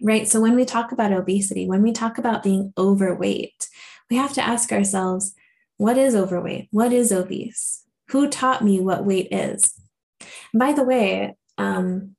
[0.02, 0.28] Right.
[0.28, 3.70] So when we talk about obesity, when we talk about being overweight,
[4.10, 5.36] we have to ask ourselves
[5.82, 6.68] what is overweight?
[6.70, 7.84] What is obese?
[8.10, 9.74] Who taught me what weight is?
[10.54, 12.16] by the way, um,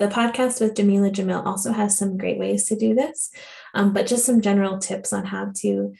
[0.00, 3.30] the podcast with Jameela Jamil also has some great ways to do this,
[3.74, 5.94] um, but just some general tips on how to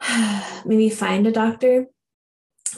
[0.64, 1.86] maybe find a doctor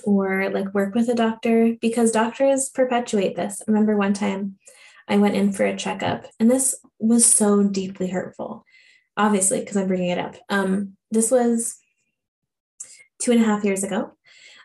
[0.02, 3.60] or like work with a doctor because doctors perpetuate this.
[3.60, 4.58] I remember one time
[5.06, 8.64] I went in for a checkup and this was so deeply hurtful,
[9.16, 10.34] obviously, because I'm bringing it up.
[10.48, 11.78] Um, this was
[13.18, 14.12] two and a half years ago,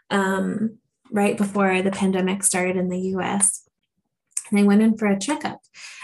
[0.10, 0.78] um,
[1.12, 3.68] right before the pandemic started in the US.
[4.50, 5.62] And I went in for a checkup.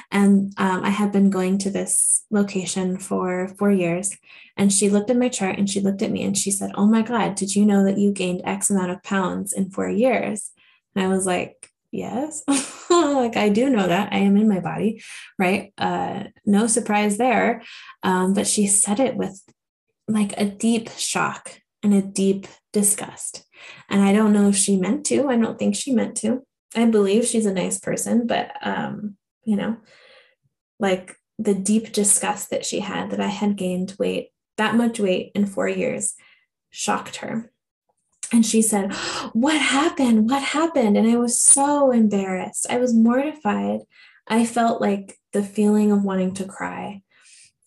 [0.10, 4.18] And um, I had been going to this location for four years.
[4.56, 6.86] And she looked at my chart and she looked at me and she said, Oh
[6.86, 10.52] my God, did you know that you gained X amount of pounds in four years?
[10.96, 12.44] And I was like, Yes,
[12.90, 15.02] like I do know that I am in my body,
[15.40, 15.74] right?
[15.78, 17.64] Uh, no surprise there.
[18.04, 19.42] Um, but she said it with
[20.08, 23.46] like a deep shock and a deep disgust.
[23.90, 25.30] And I don't know if she meant to.
[25.30, 26.46] I don't think she meant to.
[26.76, 29.16] I believe she's a nice person, but um,
[29.46, 29.78] you know,
[30.82, 35.32] like the deep disgust that she had that I had gained weight, that much weight
[35.34, 36.14] in four years,
[36.70, 37.54] shocked her.
[38.34, 38.94] And she said,
[39.32, 40.30] What happened?
[40.30, 40.98] What happened?
[40.98, 42.68] And I was so embarrassed.
[42.70, 43.80] I was mortified.
[44.28, 47.04] I felt like the feeling of wanting to cry.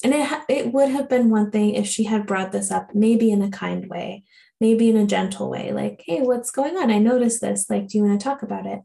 [0.03, 3.30] And it, it would have been one thing if she had brought this up, maybe
[3.30, 4.24] in a kind way,
[4.61, 6.90] maybe in a gentle way, like, Hey, what's going on?
[6.90, 7.68] I noticed this.
[7.68, 8.80] Like, do you want to talk about it?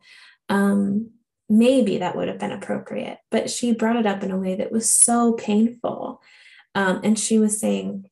[0.50, 1.12] Um,
[1.48, 3.20] maybe that would have been appropriate.
[3.32, 6.22] But she brought it up in a way that was so painful.
[6.74, 8.10] Um, and she was saying,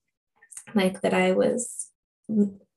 [0.74, 1.90] like, that I was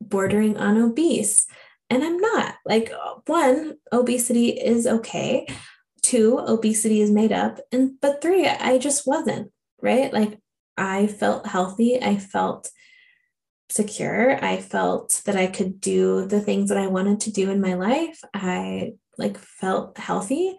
[0.00, 1.46] bordering on obese.
[1.88, 2.56] And I'm not.
[2.64, 2.90] Like,
[3.26, 5.46] one, obesity is okay.
[6.02, 7.60] Two, obesity is made up.
[7.70, 9.52] And, but three, I just wasn't,
[9.86, 10.12] right?
[10.12, 10.38] Like,
[10.76, 12.02] I felt healthy.
[12.02, 12.70] I felt
[13.70, 14.44] secure.
[14.44, 17.74] I felt that I could do the things that I wanted to do in my
[17.74, 18.20] life.
[18.34, 20.58] I like felt healthy.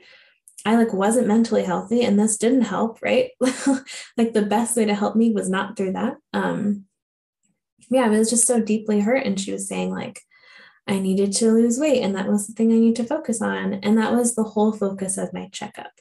[0.65, 3.30] I like wasn't mentally healthy and this didn't help, right?
[4.17, 6.15] like the best way to help me was not through that.
[6.34, 6.88] Um
[7.89, 9.25] yeah, I was just so deeply hurt.
[9.25, 10.21] And she was saying, like,
[10.88, 13.75] I needed to lose weight, and that was the thing I need to focus on.
[13.75, 15.91] And that was the whole focus of my checkup.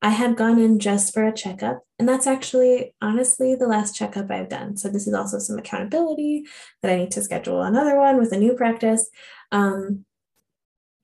[0.00, 4.30] I had gone in just for a checkup, and that's actually honestly the last checkup
[4.30, 4.76] I've done.
[4.76, 6.44] So, this is also some accountability
[6.82, 9.08] that I need to schedule another one with a new practice.
[9.50, 10.04] Um,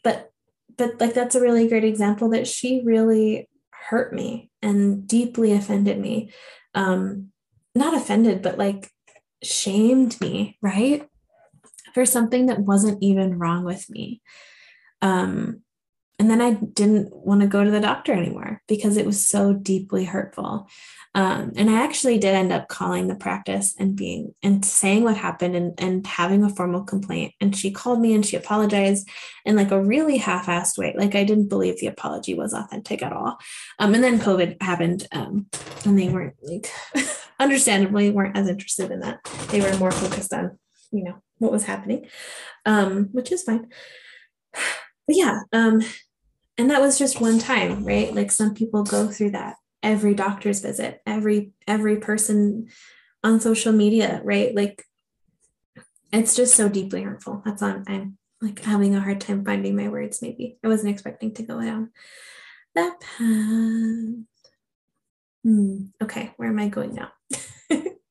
[0.05, 0.31] but,
[0.77, 5.99] but like, that's a really great example that she really hurt me and deeply offended
[5.99, 6.31] me.
[6.75, 7.33] Um,
[7.75, 8.91] not offended, but like
[9.43, 11.09] shamed me, right?
[11.95, 14.23] For something that wasn't even wrong with me.
[15.03, 15.64] Um,
[16.19, 19.53] and then I didn't want to go to the doctor anymore because it was so
[19.53, 20.69] deeply hurtful.
[21.17, 25.17] Um, and I actually did end up calling the practice and being and saying what
[25.17, 27.35] happened and, and having a formal complaint.
[27.41, 29.09] And she called me and she apologized
[29.45, 30.95] in like a really half-assed way.
[30.97, 33.39] Like I didn't believe the apology was authentic at all.
[33.79, 35.47] Um, and then COVID happened um,
[35.85, 36.69] and they weren't like
[37.41, 39.19] understandably weren't as interested in that.
[39.51, 40.59] They were more focused on,
[40.93, 42.07] you know, what was happening,
[42.67, 43.69] um, which is fine.
[45.07, 45.83] But yeah, um,
[46.57, 48.15] and that was just one time, right?
[48.15, 52.69] Like some people go through that every doctor's visit, every every person
[53.23, 54.55] on social media, right?
[54.55, 54.85] Like
[56.13, 57.43] it's just so deeply hurtful.
[57.45, 60.59] That's on I'm like having a hard time finding my words, maybe.
[60.65, 61.91] I wasn't expecting to go down
[62.75, 64.25] that path.
[65.45, 65.77] Hmm.
[66.03, 67.13] Okay, where am I going now?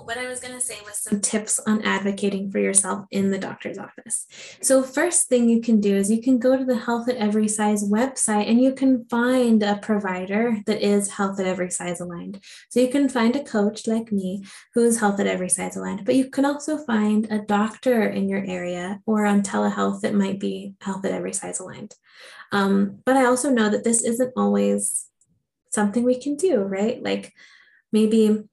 [0.00, 3.38] What I was going to say was some tips on advocating for yourself in the
[3.38, 4.26] doctor's office.
[4.62, 7.46] So, first thing you can do is you can go to the Health at Every
[7.46, 12.40] Size website and you can find a provider that is Health at Every Size aligned.
[12.70, 16.04] So, you can find a coach like me who is Health at Every Size aligned,
[16.06, 20.40] but you can also find a doctor in your area or on telehealth that might
[20.40, 21.94] be Health at Every Size aligned.
[22.50, 25.06] Um, but I also know that this isn't always
[25.70, 27.02] something we can do, right?
[27.02, 27.32] Like
[27.92, 28.44] maybe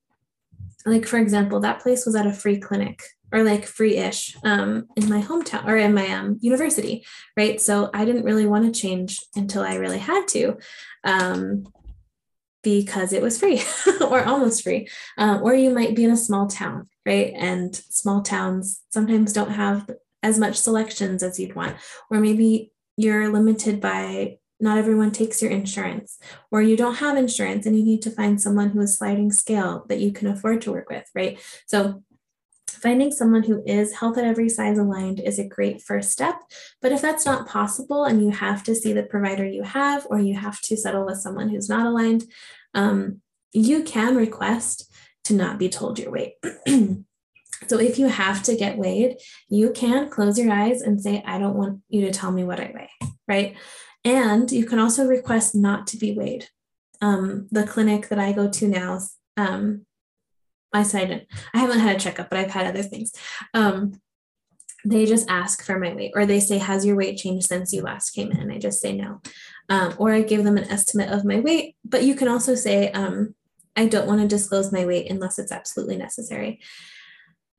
[0.86, 3.02] like for example that place was at a free clinic
[3.32, 7.06] or like free-ish um, in my hometown or in my um, university
[7.38, 7.62] right?
[7.62, 10.58] So i didn't really want to change until i really had to
[11.04, 11.68] um,
[12.64, 13.62] because it was free
[14.02, 14.90] or almost free.
[15.18, 17.34] Um, or you might be in a small town right?
[17.36, 19.90] And small towns sometimes don't have
[20.22, 21.76] as much selections as you'd want.
[22.12, 26.18] Or maybe you're limited by not everyone takes your insurance
[26.52, 29.86] or you don't have insurance and you need to find someone who is sliding scale
[29.90, 32.04] that you can afford to work with right so
[32.70, 36.40] finding someone who is health at every size aligned is a great first step
[36.82, 40.20] but if that's not possible and you have to see the provider you have or
[40.20, 42.24] you have to settle with someone who's not aligned
[42.74, 44.92] um, you can request
[45.24, 46.34] to not be told your weight
[47.68, 49.18] So if you have to get weighed,
[49.50, 52.60] you can close your eyes and say, I don't want you to tell me what
[52.60, 53.56] I weigh, right?
[54.06, 56.50] And you can also request not to be weighed.
[57.02, 59.00] Um, the clinic that I go to now,
[59.38, 59.86] um,
[60.74, 63.12] I said I haven't had a checkup, but I've had other things.
[63.54, 64.00] Um,
[64.86, 67.82] they just ask for my weight, or they say, "Has your weight changed since you
[67.82, 69.22] last came in?" I just say no,
[69.68, 71.76] um, or I give them an estimate of my weight.
[71.84, 73.36] But you can also say, um,
[73.76, 76.62] "I don't want to disclose my weight unless it's absolutely necessary."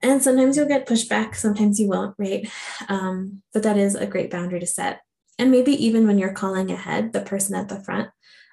[0.02, 2.48] And sometimes you'll get pushback, sometimes you won't, right?
[2.88, 5.02] Um, but that is a great boundary to set
[5.40, 8.10] and maybe even when you're calling ahead the person at the front,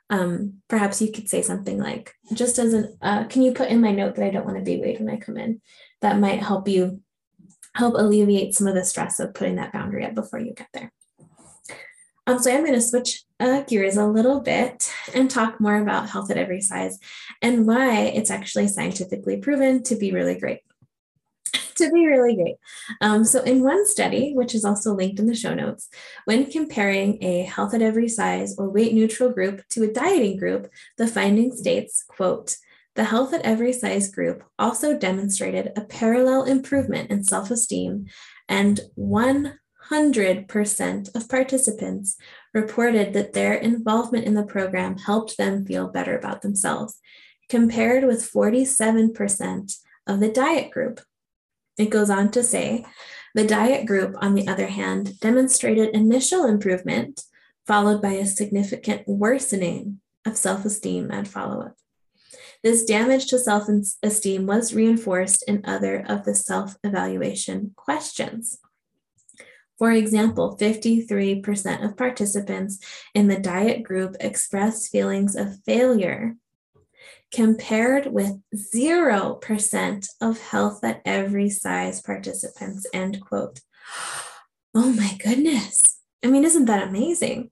[0.09, 3.81] um, perhaps you could say something like, just as an, uh, can you put in
[3.81, 5.61] my note that I don't want to be late when I come in?
[5.99, 7.01] That might help you
[7.75, 10.93] help alleviate some of the stress of putting that boundary up before you get there.
[12.25, 16.09] Um, so I'm going to switch uh, gears a little bit and talk more about
[16.09, 16.99] health at every size
[17.41, 20.61] and why it's actually scientifically proven to be really great.
[21.75, 22.55] to be really great.
[23.01, 25.89] Um, so, in one study, which is also linked in the show notes,
[26.25, 30.69] when comparing a health at every size or weight neutral group to a dieting group,
[30.97, 32.55] the finding states, quote,
[32.95, 38.07] the health at every size group also demonstrated a parallel improvement in self esteem
[38.49, 39.55] and 100%
[41.15, 42.17] of participants
[42.53, 46.99] reported that their involvement in the program helped them feel better about themselves,
[47.49, 49.77] compared with 47%
[50.07, 50.99] of the diet group.
[51.77, 52.85] It goes on to say
[53.35, 57.21] the diet group, on the other hand, demonstrated initial improvement,
[57.67, 61.75] followed by a significant worsening of self esteem at follow up.
[62.63, 63.69] This damage to self
[64.01, 68.57] esteem was reinforced in other of the self evaluation questions.
[69.77, 72.79] For example, 53% of participants
[73.13, 76.35] in the diet group expressed feelings of failure,
[77.33, 83.59] compared with 0% of health at every size participants, end quote.
[84.73, 85.99] Oh my goodness.
[86.23, 87.51] I mean, isn't that amazing?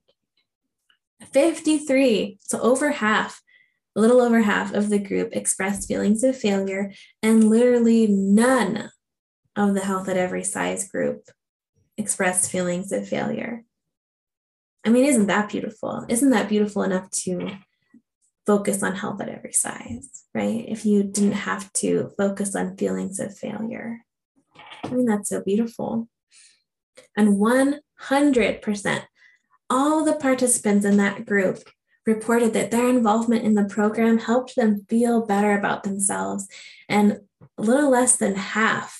[1.34, 3.42] 53, so over half,
[3.96, 8.90] a little over half of the group expressed feelings of failure, and literally none
[9.56, 11.24] of the health at every size group
[11.98, 13.64] expressed feelings of failure.
[14.86, 16.06] I mean, isn't that beautiful?
[16.10, 17.58] Isn't that beautiful enough to
[18.46, 20.66] focus on health at every size, right?
[20.68, 24.06] If you didn't have to focus on feelings of failure.
[24.84, 26.08] I mean, that's so beautiful.
[27.18, 29.02] And 100%,
[29.70, 31.60] all the participants in that group
[32.06, 36.48] reported that their involvement in the program helped them feel better about themselves.
[36.88, 37.22] And
[37.58, 39.00] a little less than half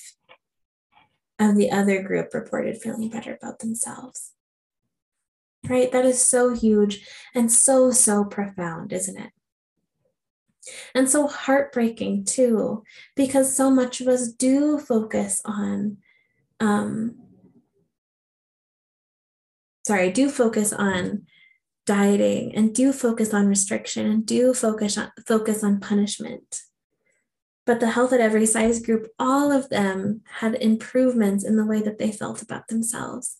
[1.38, 4.32] of the other group reported feeling better about themselves.
[5.68, 5.90] Right?
[5.90, 9.30] That is so huge and so, so profound, isn't it?
[10.94, 15.98] And so heartbreaking too, because so much of us do focus on,
[16.60, 17.16] um,
[19.86, 21.26] sorry, do focus on
[21.86, 26.62] dieting and do focus on restriction and do focus on focus on punishment
[27.66, 31.82] but the health at every size group, all of them had improvements in the way
[31.82, 33.38] that they felt about themselves.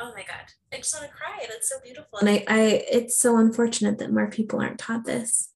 [0.00, 1.44] Oh my God, I just want to cry.
[1.48, 2.18] That's so beautiful.
[2.20, 5.52] And I, I it's so unfortunate that more people aren't taught this.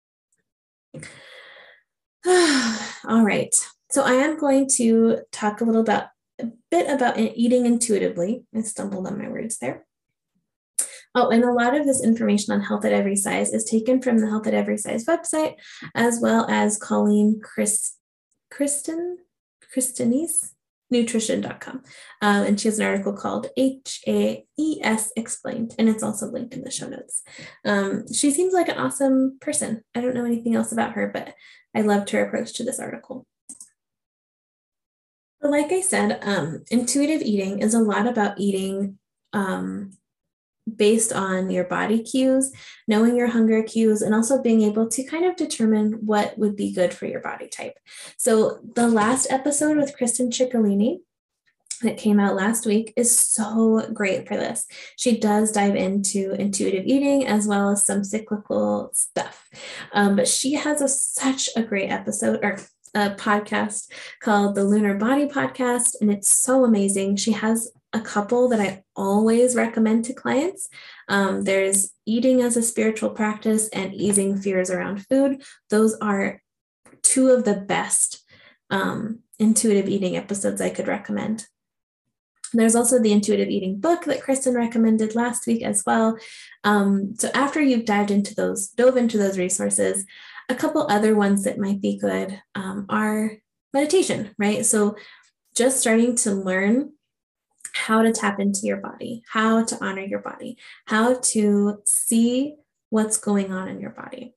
[2.26, 3.54] all right.
[3.90, 6.08] So I am going to talk a little about
[6.40, 8.44] a bit about eating intuitively.
[8.54, 9.86] I stumbled on my words there.
[11.14, 14.18] Oh, and a lot of this information on health at every size is taken from
[14.18, 15.56] the Health at Every Size website,
[15.94, 17.96] as well as Colleen Chris,
[18.50, 19.18] Kristen,
[19.74, 20.52] Kristenese,
[20.92, 21.82] nutrition.com.
[22.20, 26.70] Um, and she has an article called HAES Explained, and it's also linked in the
[26.70, 27.22] show notes.
[27.64, 29.82] Um, she seems like an awesome person.
[29.94, 31.34] I don't know anything else about her, but
[31.74, 33.26] I loved her approach to this article.
[35.40, 38.98] Like I said, um, intuitive eating is a lot about eating
[39.32, 39.90] um,
[40.76, 42.52] based on your body cues,
[42.86, 46.72] knowing your hunger cues, and also being able to kind of determine what would be
[46.72, 47.78] good for your body type.
[48.16, 50.98] So, the last episode with Kristen Ciccolini
[51.82, 54.66] that came out last week is so great for this.
[54.96, 59.48] She does dive into intuitive eating as well as some cyclical stuff.
[59.92, 62.58] Um, but she has a, such a great episode or
[62.94, 63.90] a podcast
[64.20, 67.16] called the Lunar Body Podcast, and it's so amazing.
[67.16, 70.68] She has a couple that I always recommend to clients.
[71.08, 75.42] Um, there's eating as a spiritual practice and easing fears around food.
[75.70, 76.40] Those are
[77.02, 78.24] two of the best
[78.70, 81.46] um, intuitive eating episodes I could recommend.
[82.54, 86.18] There's also the intuitive eating book that Kristen recommended last week as well.
[86.64, 90.04] Um, so after you've dived into those, dove into those resources,
[90.48, 93.38] a couple other ones that might be good um, are
[93.72, 94.66] meditation, right?
[94.66, 94.96] So
[95.54, 96.92] just starting to learn
[97.74, 102.56] how to tap into your body, how to honor your body, how to see
[102.90, 104.34] what's going on in your body.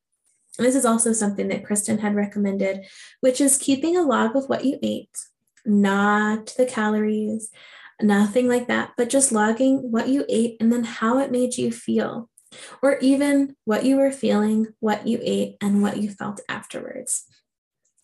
[0.57, 2.85] And this is also something that Kristen had recommended,
[3.19, 5.17] which is keeping a log of what you ate,
[5.65, 7.51] not the calories,
[8.01, 11.71] nothing like that, but just logging what you ate and then how it made you
[11.71, 12.29] feel,
[12.81, 17.25] or even what you were feeling, what you ate, and what you felt afterwards.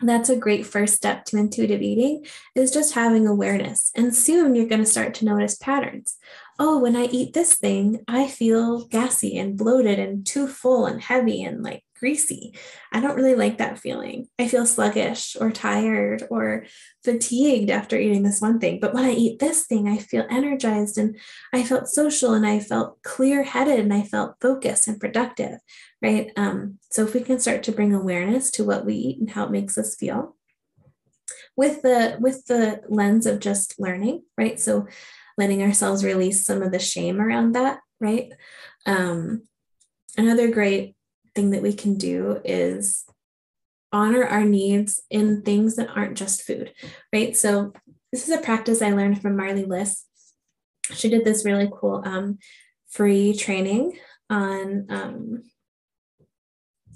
[0.09, 2.25] That's a great first step to intuitive eating
[2.55, 3.91] is just having awareness.
[3.95, 6.17] And soon you're going to start to notice patterns.
[6.59, 11.01] Oh when i eat this thing i feel gassy and bloated and too full and
[11.01, 12.53] heavy and like greasy
[12.91, 16.65] i don't really like that feeling i feel sluggish or tired or
[17.05, 20.97] fatigued after eating this one thing but when i eat this thing i feel energized
[20.97, 21.15] and
[21.53, 25.59] i felt social and i felt clear headed and i felt focused and productive
[26.01, 26.31] right?
[26.35, 29.45] Um, so if we can start to bring awareness to what we eat and how
[29.45, 30.35] it makes us feel,
[31.55, 34.59] with the with the lens of just learning, right?
[34.59, 34.87] So
[35.37, 38.31] letting ourselves release some of the shame around that, right?
[38.85, 39.43] Um,
[40.17, 40.95] another great
[41.35, 43.05] thing that we can do is
[43.91, 46.73] honor our needs in things that aren't just food,
[47.13, 47.35] right?
[47.35, 47.73] So
[48.11, 50.05] this is a practice I learned from Marley Liss.
[50.93, 52.39] She did this really cool um,
[52.89, 53.97] free training
[54.29, 55.43] on um,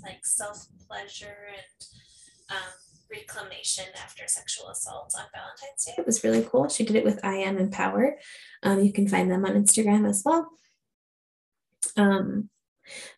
[0.04, 2.74] like self pleasure and um,
[3.12, 5.94] reclamation after sexual assault on Valentine's Day.
[5.98, 6.70] It was really cool.
[6.70, 8.18] She did it with I Am Empower.
[8.64, 10.50] Um, you can find them on Instagram as well.
[11.98, 12.50] Um,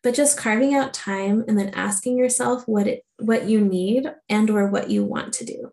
[0.03, 4.49] but just carving out time and then asking yourself what it what you need and
[4.49, 5.71] or what you want to do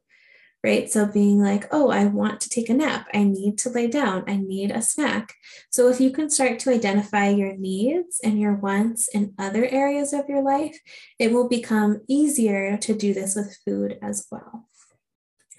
[0.64, 0.90] right?
[0.90, 3.06] So being like, oh, I want to take a nap.
[3.12, 4.24] I need to lay down.
[4.26, 5.34] I need a snack.
[5.68, 10.14] So if you can start to identify your needs and your wants in other areas
[10.14, 10.80] of your life,
[11.18, 14.66] it will become easier to do this with food as well.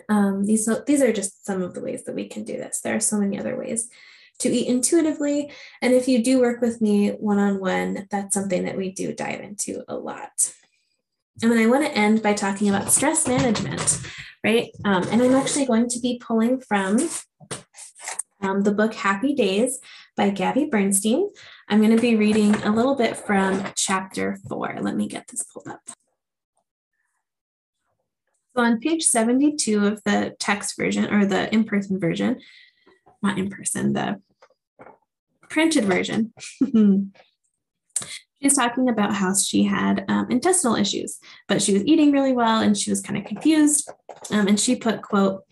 [0.09, 2.81] Um, these, these are just some of the ways that we can do this.
[2.81, 3.87] There are so many other ways
[4.39, 5.51] to eat intuitively.
[5.81, 9.13] And if you do work with me one on one, that's something that we do
[9.13, 10.53] dive into a lot.
[11.41, 13.99] And then I want to end by talking about stress management
[14.45, 14.69] right?
[14.85, 16.99] Um, and I'm actually going to be pulling from
[18.41, 19.79] um, the book Happy Days
[20.15, 21.29] by Gabby Bernstein.
[21.67, 24.77] I'm going to be reading a little bit from chapter four.
[24.79, 25.81] Let me get this pulled up.
[28.55, 32.39] So on page 72 of the text version or the in person version,
[33.25, 34.21] not in person, the
[35.49, 36.33] printed version,
[38.41, 41.17] She's talking about how she had um, intestinal issues,
[41.47, 43.89] but she was eating really well and she was kind of confused.
[44.29, 45.43] Um, and she put, quote,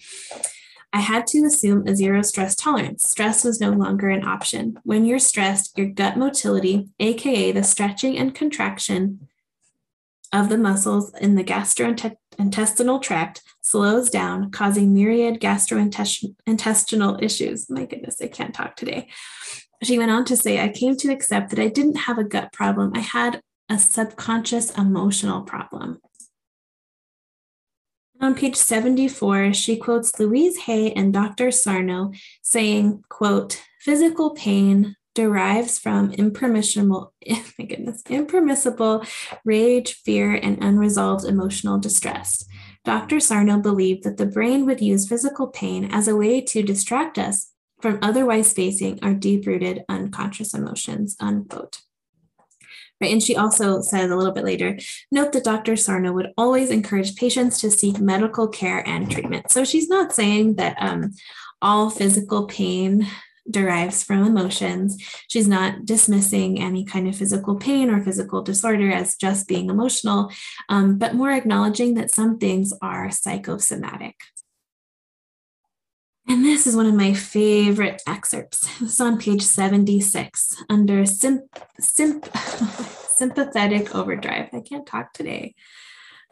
[0.91, 3.09] I had to assume a zero stress tolerance.
[3.09, 4.77] Stress was no longer an option.
[4.83, 9.27] When you're stressed, your gut motility, AKA the stretching and contraction
[10.31, 12.17] of the muscles in the gastrointestinal
[13.01, 17.69] tract, slows down, causing myriad gastrointestinal issues.
[17.69, 19.07] My goodness, I can't talk today.
[19.83, 22.53] She went on to say, I came to accept that I didn't have a gut
[22.53, 22.93] problem.
[22.95, 25.99] I had a subconscious emotional problem.
[28.21, 31.51] On page 74, she quotes Louise Hay and Dr.
[31.51, 37.13] Sarno saying, quote, physical pain derives from impermissible,
[37.59, 39.05] my goodness, impermissible
[39.45, 42.45] rage, fear, and unresolved emotional distress.
[42.85, 43.19] Dr.
[43.19, 47.51] Sarno believed that the brain would use physical pain as a way to distract us
[47.81, 51.79] from otherwise facing our deep rooted unconscious emotions, unquote.
[53.01, 54.77] Right, and she also says a little bit later
[55.11, 55.75] note that Dr.
[55.75, 59.51] Sarno would always encourage patients to seek medical care and treatment.
[59.51, 61.11] So she's not saying that um,
[61.61, 63.05] all physical pain
[63.49, 64.97] derives from emotions.
[65.27, 70.31] She's not dismissing any kind of physical pain or physical disorder as just being emotional,
[70.69, 74.15] um, but more acknowledging that some things are psychosomatic.
[76.27, 78.65] And this is one of my favorite excerpts.
[78.81, 81.41] It's on page 76 under sim,
[81.79, 82.21] sim,
[83.09, 84.49] sympathetic overdrive.
[84.53, 85.53] I can't talk today.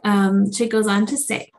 [0.06, 1.52] Um, she goes on to say,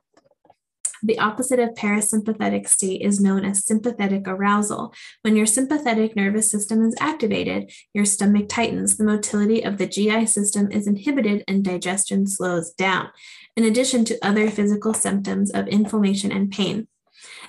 [1.03, 4.94] the opposite of parasympathetic state is known as sympathetic arousal.
[5.22, 10.26] When your sympathetic nervous system is activated, your stomach tightens, the motility of the GI
[10.26, 13.09] system is inhibited, and digestion slows down,
[13.57, 16.86] in addition to other physical symptoms of inflammation and pain.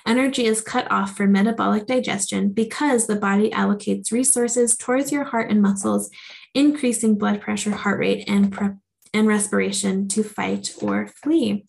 [0.06, 5.50] Energy is cut off for metabolic digestion because the body allocates resources towards your heart
[5.50, 6.10] and muscles,
[6.54, 8.70] increasing blood pressure, heart rate, and, pre-
[9.12, 11.64] and respiration to fight or flee.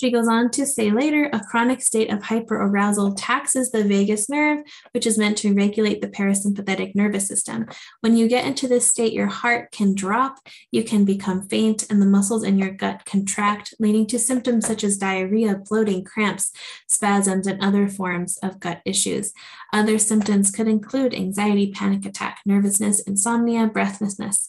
[0.00, 4.60] She goes on to say later a chronic state of hyperarousal taxes the vagus nerve,
[4.92, 7.66] which is meant to regulate the parasympathetic nervous system.
[8.00, 10.38] When you get into this state, your heart can drop,
[10.72, 14.82] you can become faint, and the muscles in your gut contract, leading to symptoms such
[14.82, 16.50] as diarrhea, bloating, cramps,
[16.88, 19.32] spasms, and other forms of gut issues.
[19.72, 24.48] Other symptoms could include anxiety, panic attack, nervousness, insomnia, breathlessness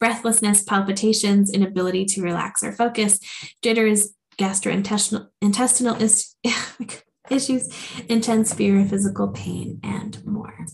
[0.00, 3.20] breathlessness, palpitations, inability to relax or focus,
[3.62, 4.08] jitters,
[4.38, 6.86] gastrointestinal intestinal is, oh
[7.30, 7.68] issues,
[8.08, 10.66] intense fear, physical pain, and more.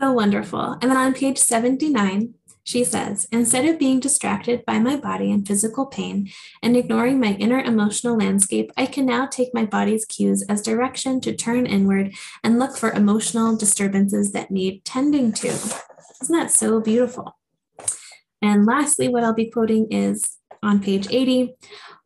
[0.00, 0.72] So wonderful.
[0.80, 2.34] And then on page 79,
[2.68, 6.28] She says, instead of being distracted by my body and physical pain
[6.62, 11.22] and ignoring my inner emotional landscape, I can now take my body's cues as direction
[11.22, 15.48] to turn inward and look for emotional disturbances that need tending to.
[15.48, 17.38] Isn't that so beautiful?
[18.42, 21.54] And lastly, what I'll be quoting is on page 80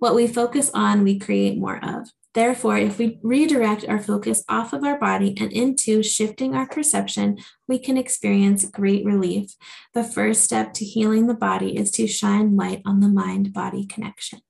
[0.02, 2.08] what we focus on, we create more of.
[2.34, 7.38] Therefore, if we redirect our focus off of our body and into shifting our perception,
[7.68, 9.54] we can experience great relief.
[9.94, 13.86] The first step to healing the body is to shine light on the mind body
[13.86, 14.40] connection.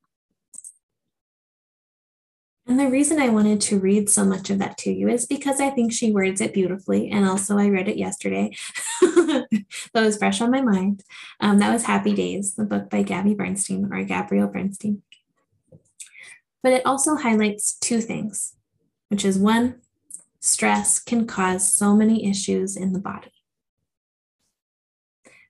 [2.72, 5.60] And the reason I wanted to read so much of that to you is because
[5.60, 7.10] I think she words it beautifully.
[7.10, 8.56] And also, I read it yesterday.
[9.02, 11.02] that was fresh on my mind.
[11.38, 15.02] Um, that was Happy Days, the book by Gabby Bernstein or Gabrielle Bernstein.
[16.62, 18.54] But it also highlights two things,
[19.08, 19.82] which is one,
[20.40, 23.34] stress can cause so many issues in the body.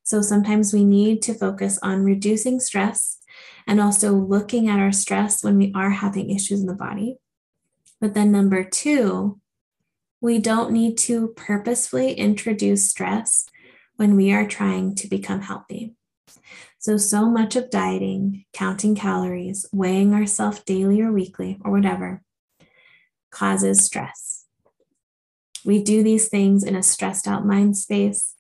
[0.03, 3.22] So sometimes we need to focus on reducing stress
[3.67, 7.17] and also looking at our stress when we are having issues in the body.
[8.01, 9.41] But then, number two,
[10.21, 13.47] we don't need to purposefully introduce stress
[13.97, 15.95] when we are trying to become healthy.
[16.79, 22.23] So, so much of dieting, counting calories, weighing ourselves daily or weekly or whatever
[23.31, 24.47] causes stress.
[25.65, 28.35] We do these things in a stressed out mind space.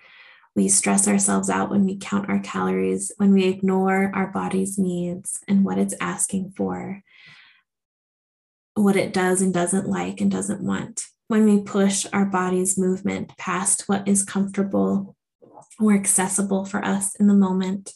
[0.54, 5.40] We stress ourselves out when we count our calories, when we ignore our body's needs
[5.48, 7.02] and what it's asking for,
[8.74, 11.06] what it does and doesn't like and doesn't want.
[11.28, 15.16] When we push our body's movement past what is comfortable
[15.80, 17.94] or accessible for us in the moment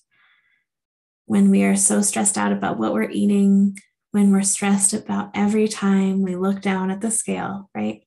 [1.26, 3.76] when we are so stressed out about what we're eating,
[4.12, 8.06] when we're stressed about every time we look down at the scale, right?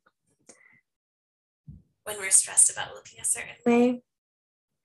[2.05, 4.01] When we're stressed about looking a certain way,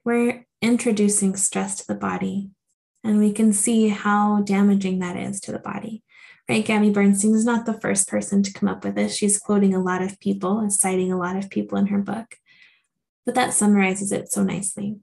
[0.05, 2.50] we're introducing stress to the body.
[3.02, 6.02] And we can see how damaging that is to the body.
[6.48, 6.64] Right?
[6.64, 9.16] Gabby Bernstein is not the first person to come up with this.
[9.16, 12.36] She's quoting a lot of people and citing a lot of people in her book.
[13.24, 14.96] But that summarizes it so nicely.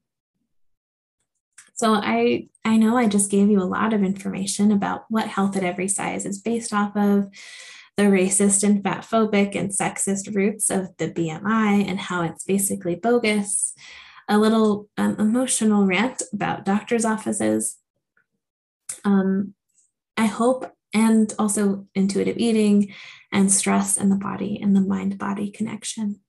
[1.73, 5.57] So I I know I just gave you a lot of information about what health
[5.57, 7.29] at every size is based off of
[7.97, 13.73] the racist and fatphobic and sexist roots of the BMI and how it's basically bogus.
[14.27, 17.77] A little um, emotional rant about doctors' offices.
[19.03, 19.53] Um,
[20.17, 22.93] I hope, and also intuitive eating
[23.31, 26.19] and stress and the body and the mind body connection.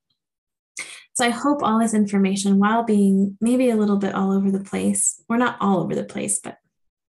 [1.14, 4.64] So I hope all this information, while being maybe a little bit all over the
[4.64, 6.56] place, or not all over the place, but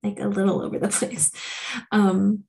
[0.02, 1.30] like a little over the place,
[1.92, 2.44] um,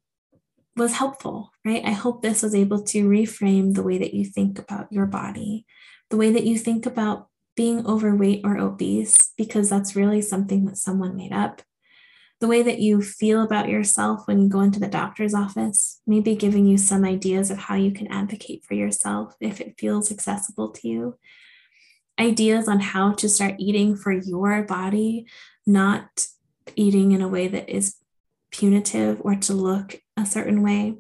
[0.76, 1.84] was helpful, right?
[1.86, 5.66] I hope this was able to reframe the way that you think about your body,
[6.10, 10.78] the way that you think about being overweight or obese, because that's really something that
[10.78, 11.62] someone made up.
[12.40, 16.36] The way that you feel about yourself when you go into the doctor's office, maybe
[16.36, 20.72] giving you some ideas of how you can advocate for yourself if it feels accessible
[20.72, 21.18] to you
[22.20, 25.26] ideas on how to start eating for your body,
[25.66, 26.28] not
[26.76, 27.96] eating in a way that is
[28.52, 30.96] punitive or to look a certain way,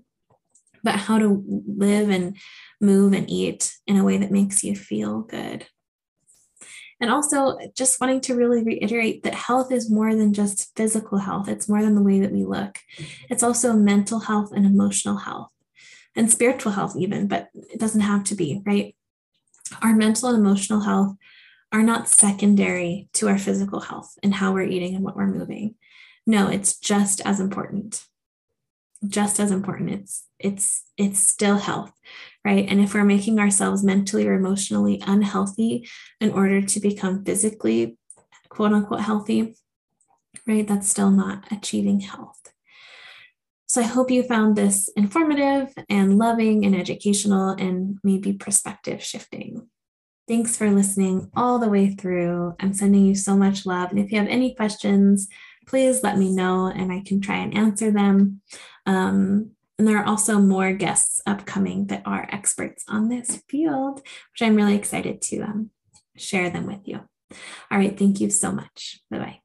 [0.83, 2.37] but how to live and
[2.81, 5.65] move and eat in a way that makes you feel good.
[7.03, 11.49] And also, just wanting to really reiterate that health is more than just physical health,
[11.49, 12.79] it's more than the way that we look.
[13.29, 15.49] It's also mental health and emotional health
[16.15, 18.95] and spiritual health, even, but it doesn't have to be, right?
[19.81, 21.15] our mental and emotional health
[21.71, 25.75] are not secondary to our physical health and how we're eating and what we're moving.
[26.25, 28.03] No, it's just as important.
[29.07, 29.91] Just as important.
[29.91, 31.91] It's it's it's still health,
[32.45, 32.65] right?
[32.67, 35.89] And if we're making ourselves mentally or emotionally unhealthy
[36.21, 37.97] in order to become physically
[38.49, 39.55] quote unquote healthy,
[40.47, 40.67] right?
[40.67, 42.39] That's still not achieving health.
[43.65, 49.67] So I hope you found this informative and loving and educational and maybe perspective shifting.
[50.27, 52.53] Thanks for listening all the way through.
[52.59, 53.89] I'm sending you so much love.
[53.89, 55.27] And if you have any questions,
[55.65, 58.41] please let me know and I can try and answer them.
[58.85, 64.41] Um, and there are also more guests upcoming that are experts on this field, which
[64.41, 65.71] I'm really excited to um,
[66.15, 67.01] share them with you.
[67.71, 67.97] All right.
[67.97, 69.01] Thank you so much.
[69.09, 69.39] Bye bye.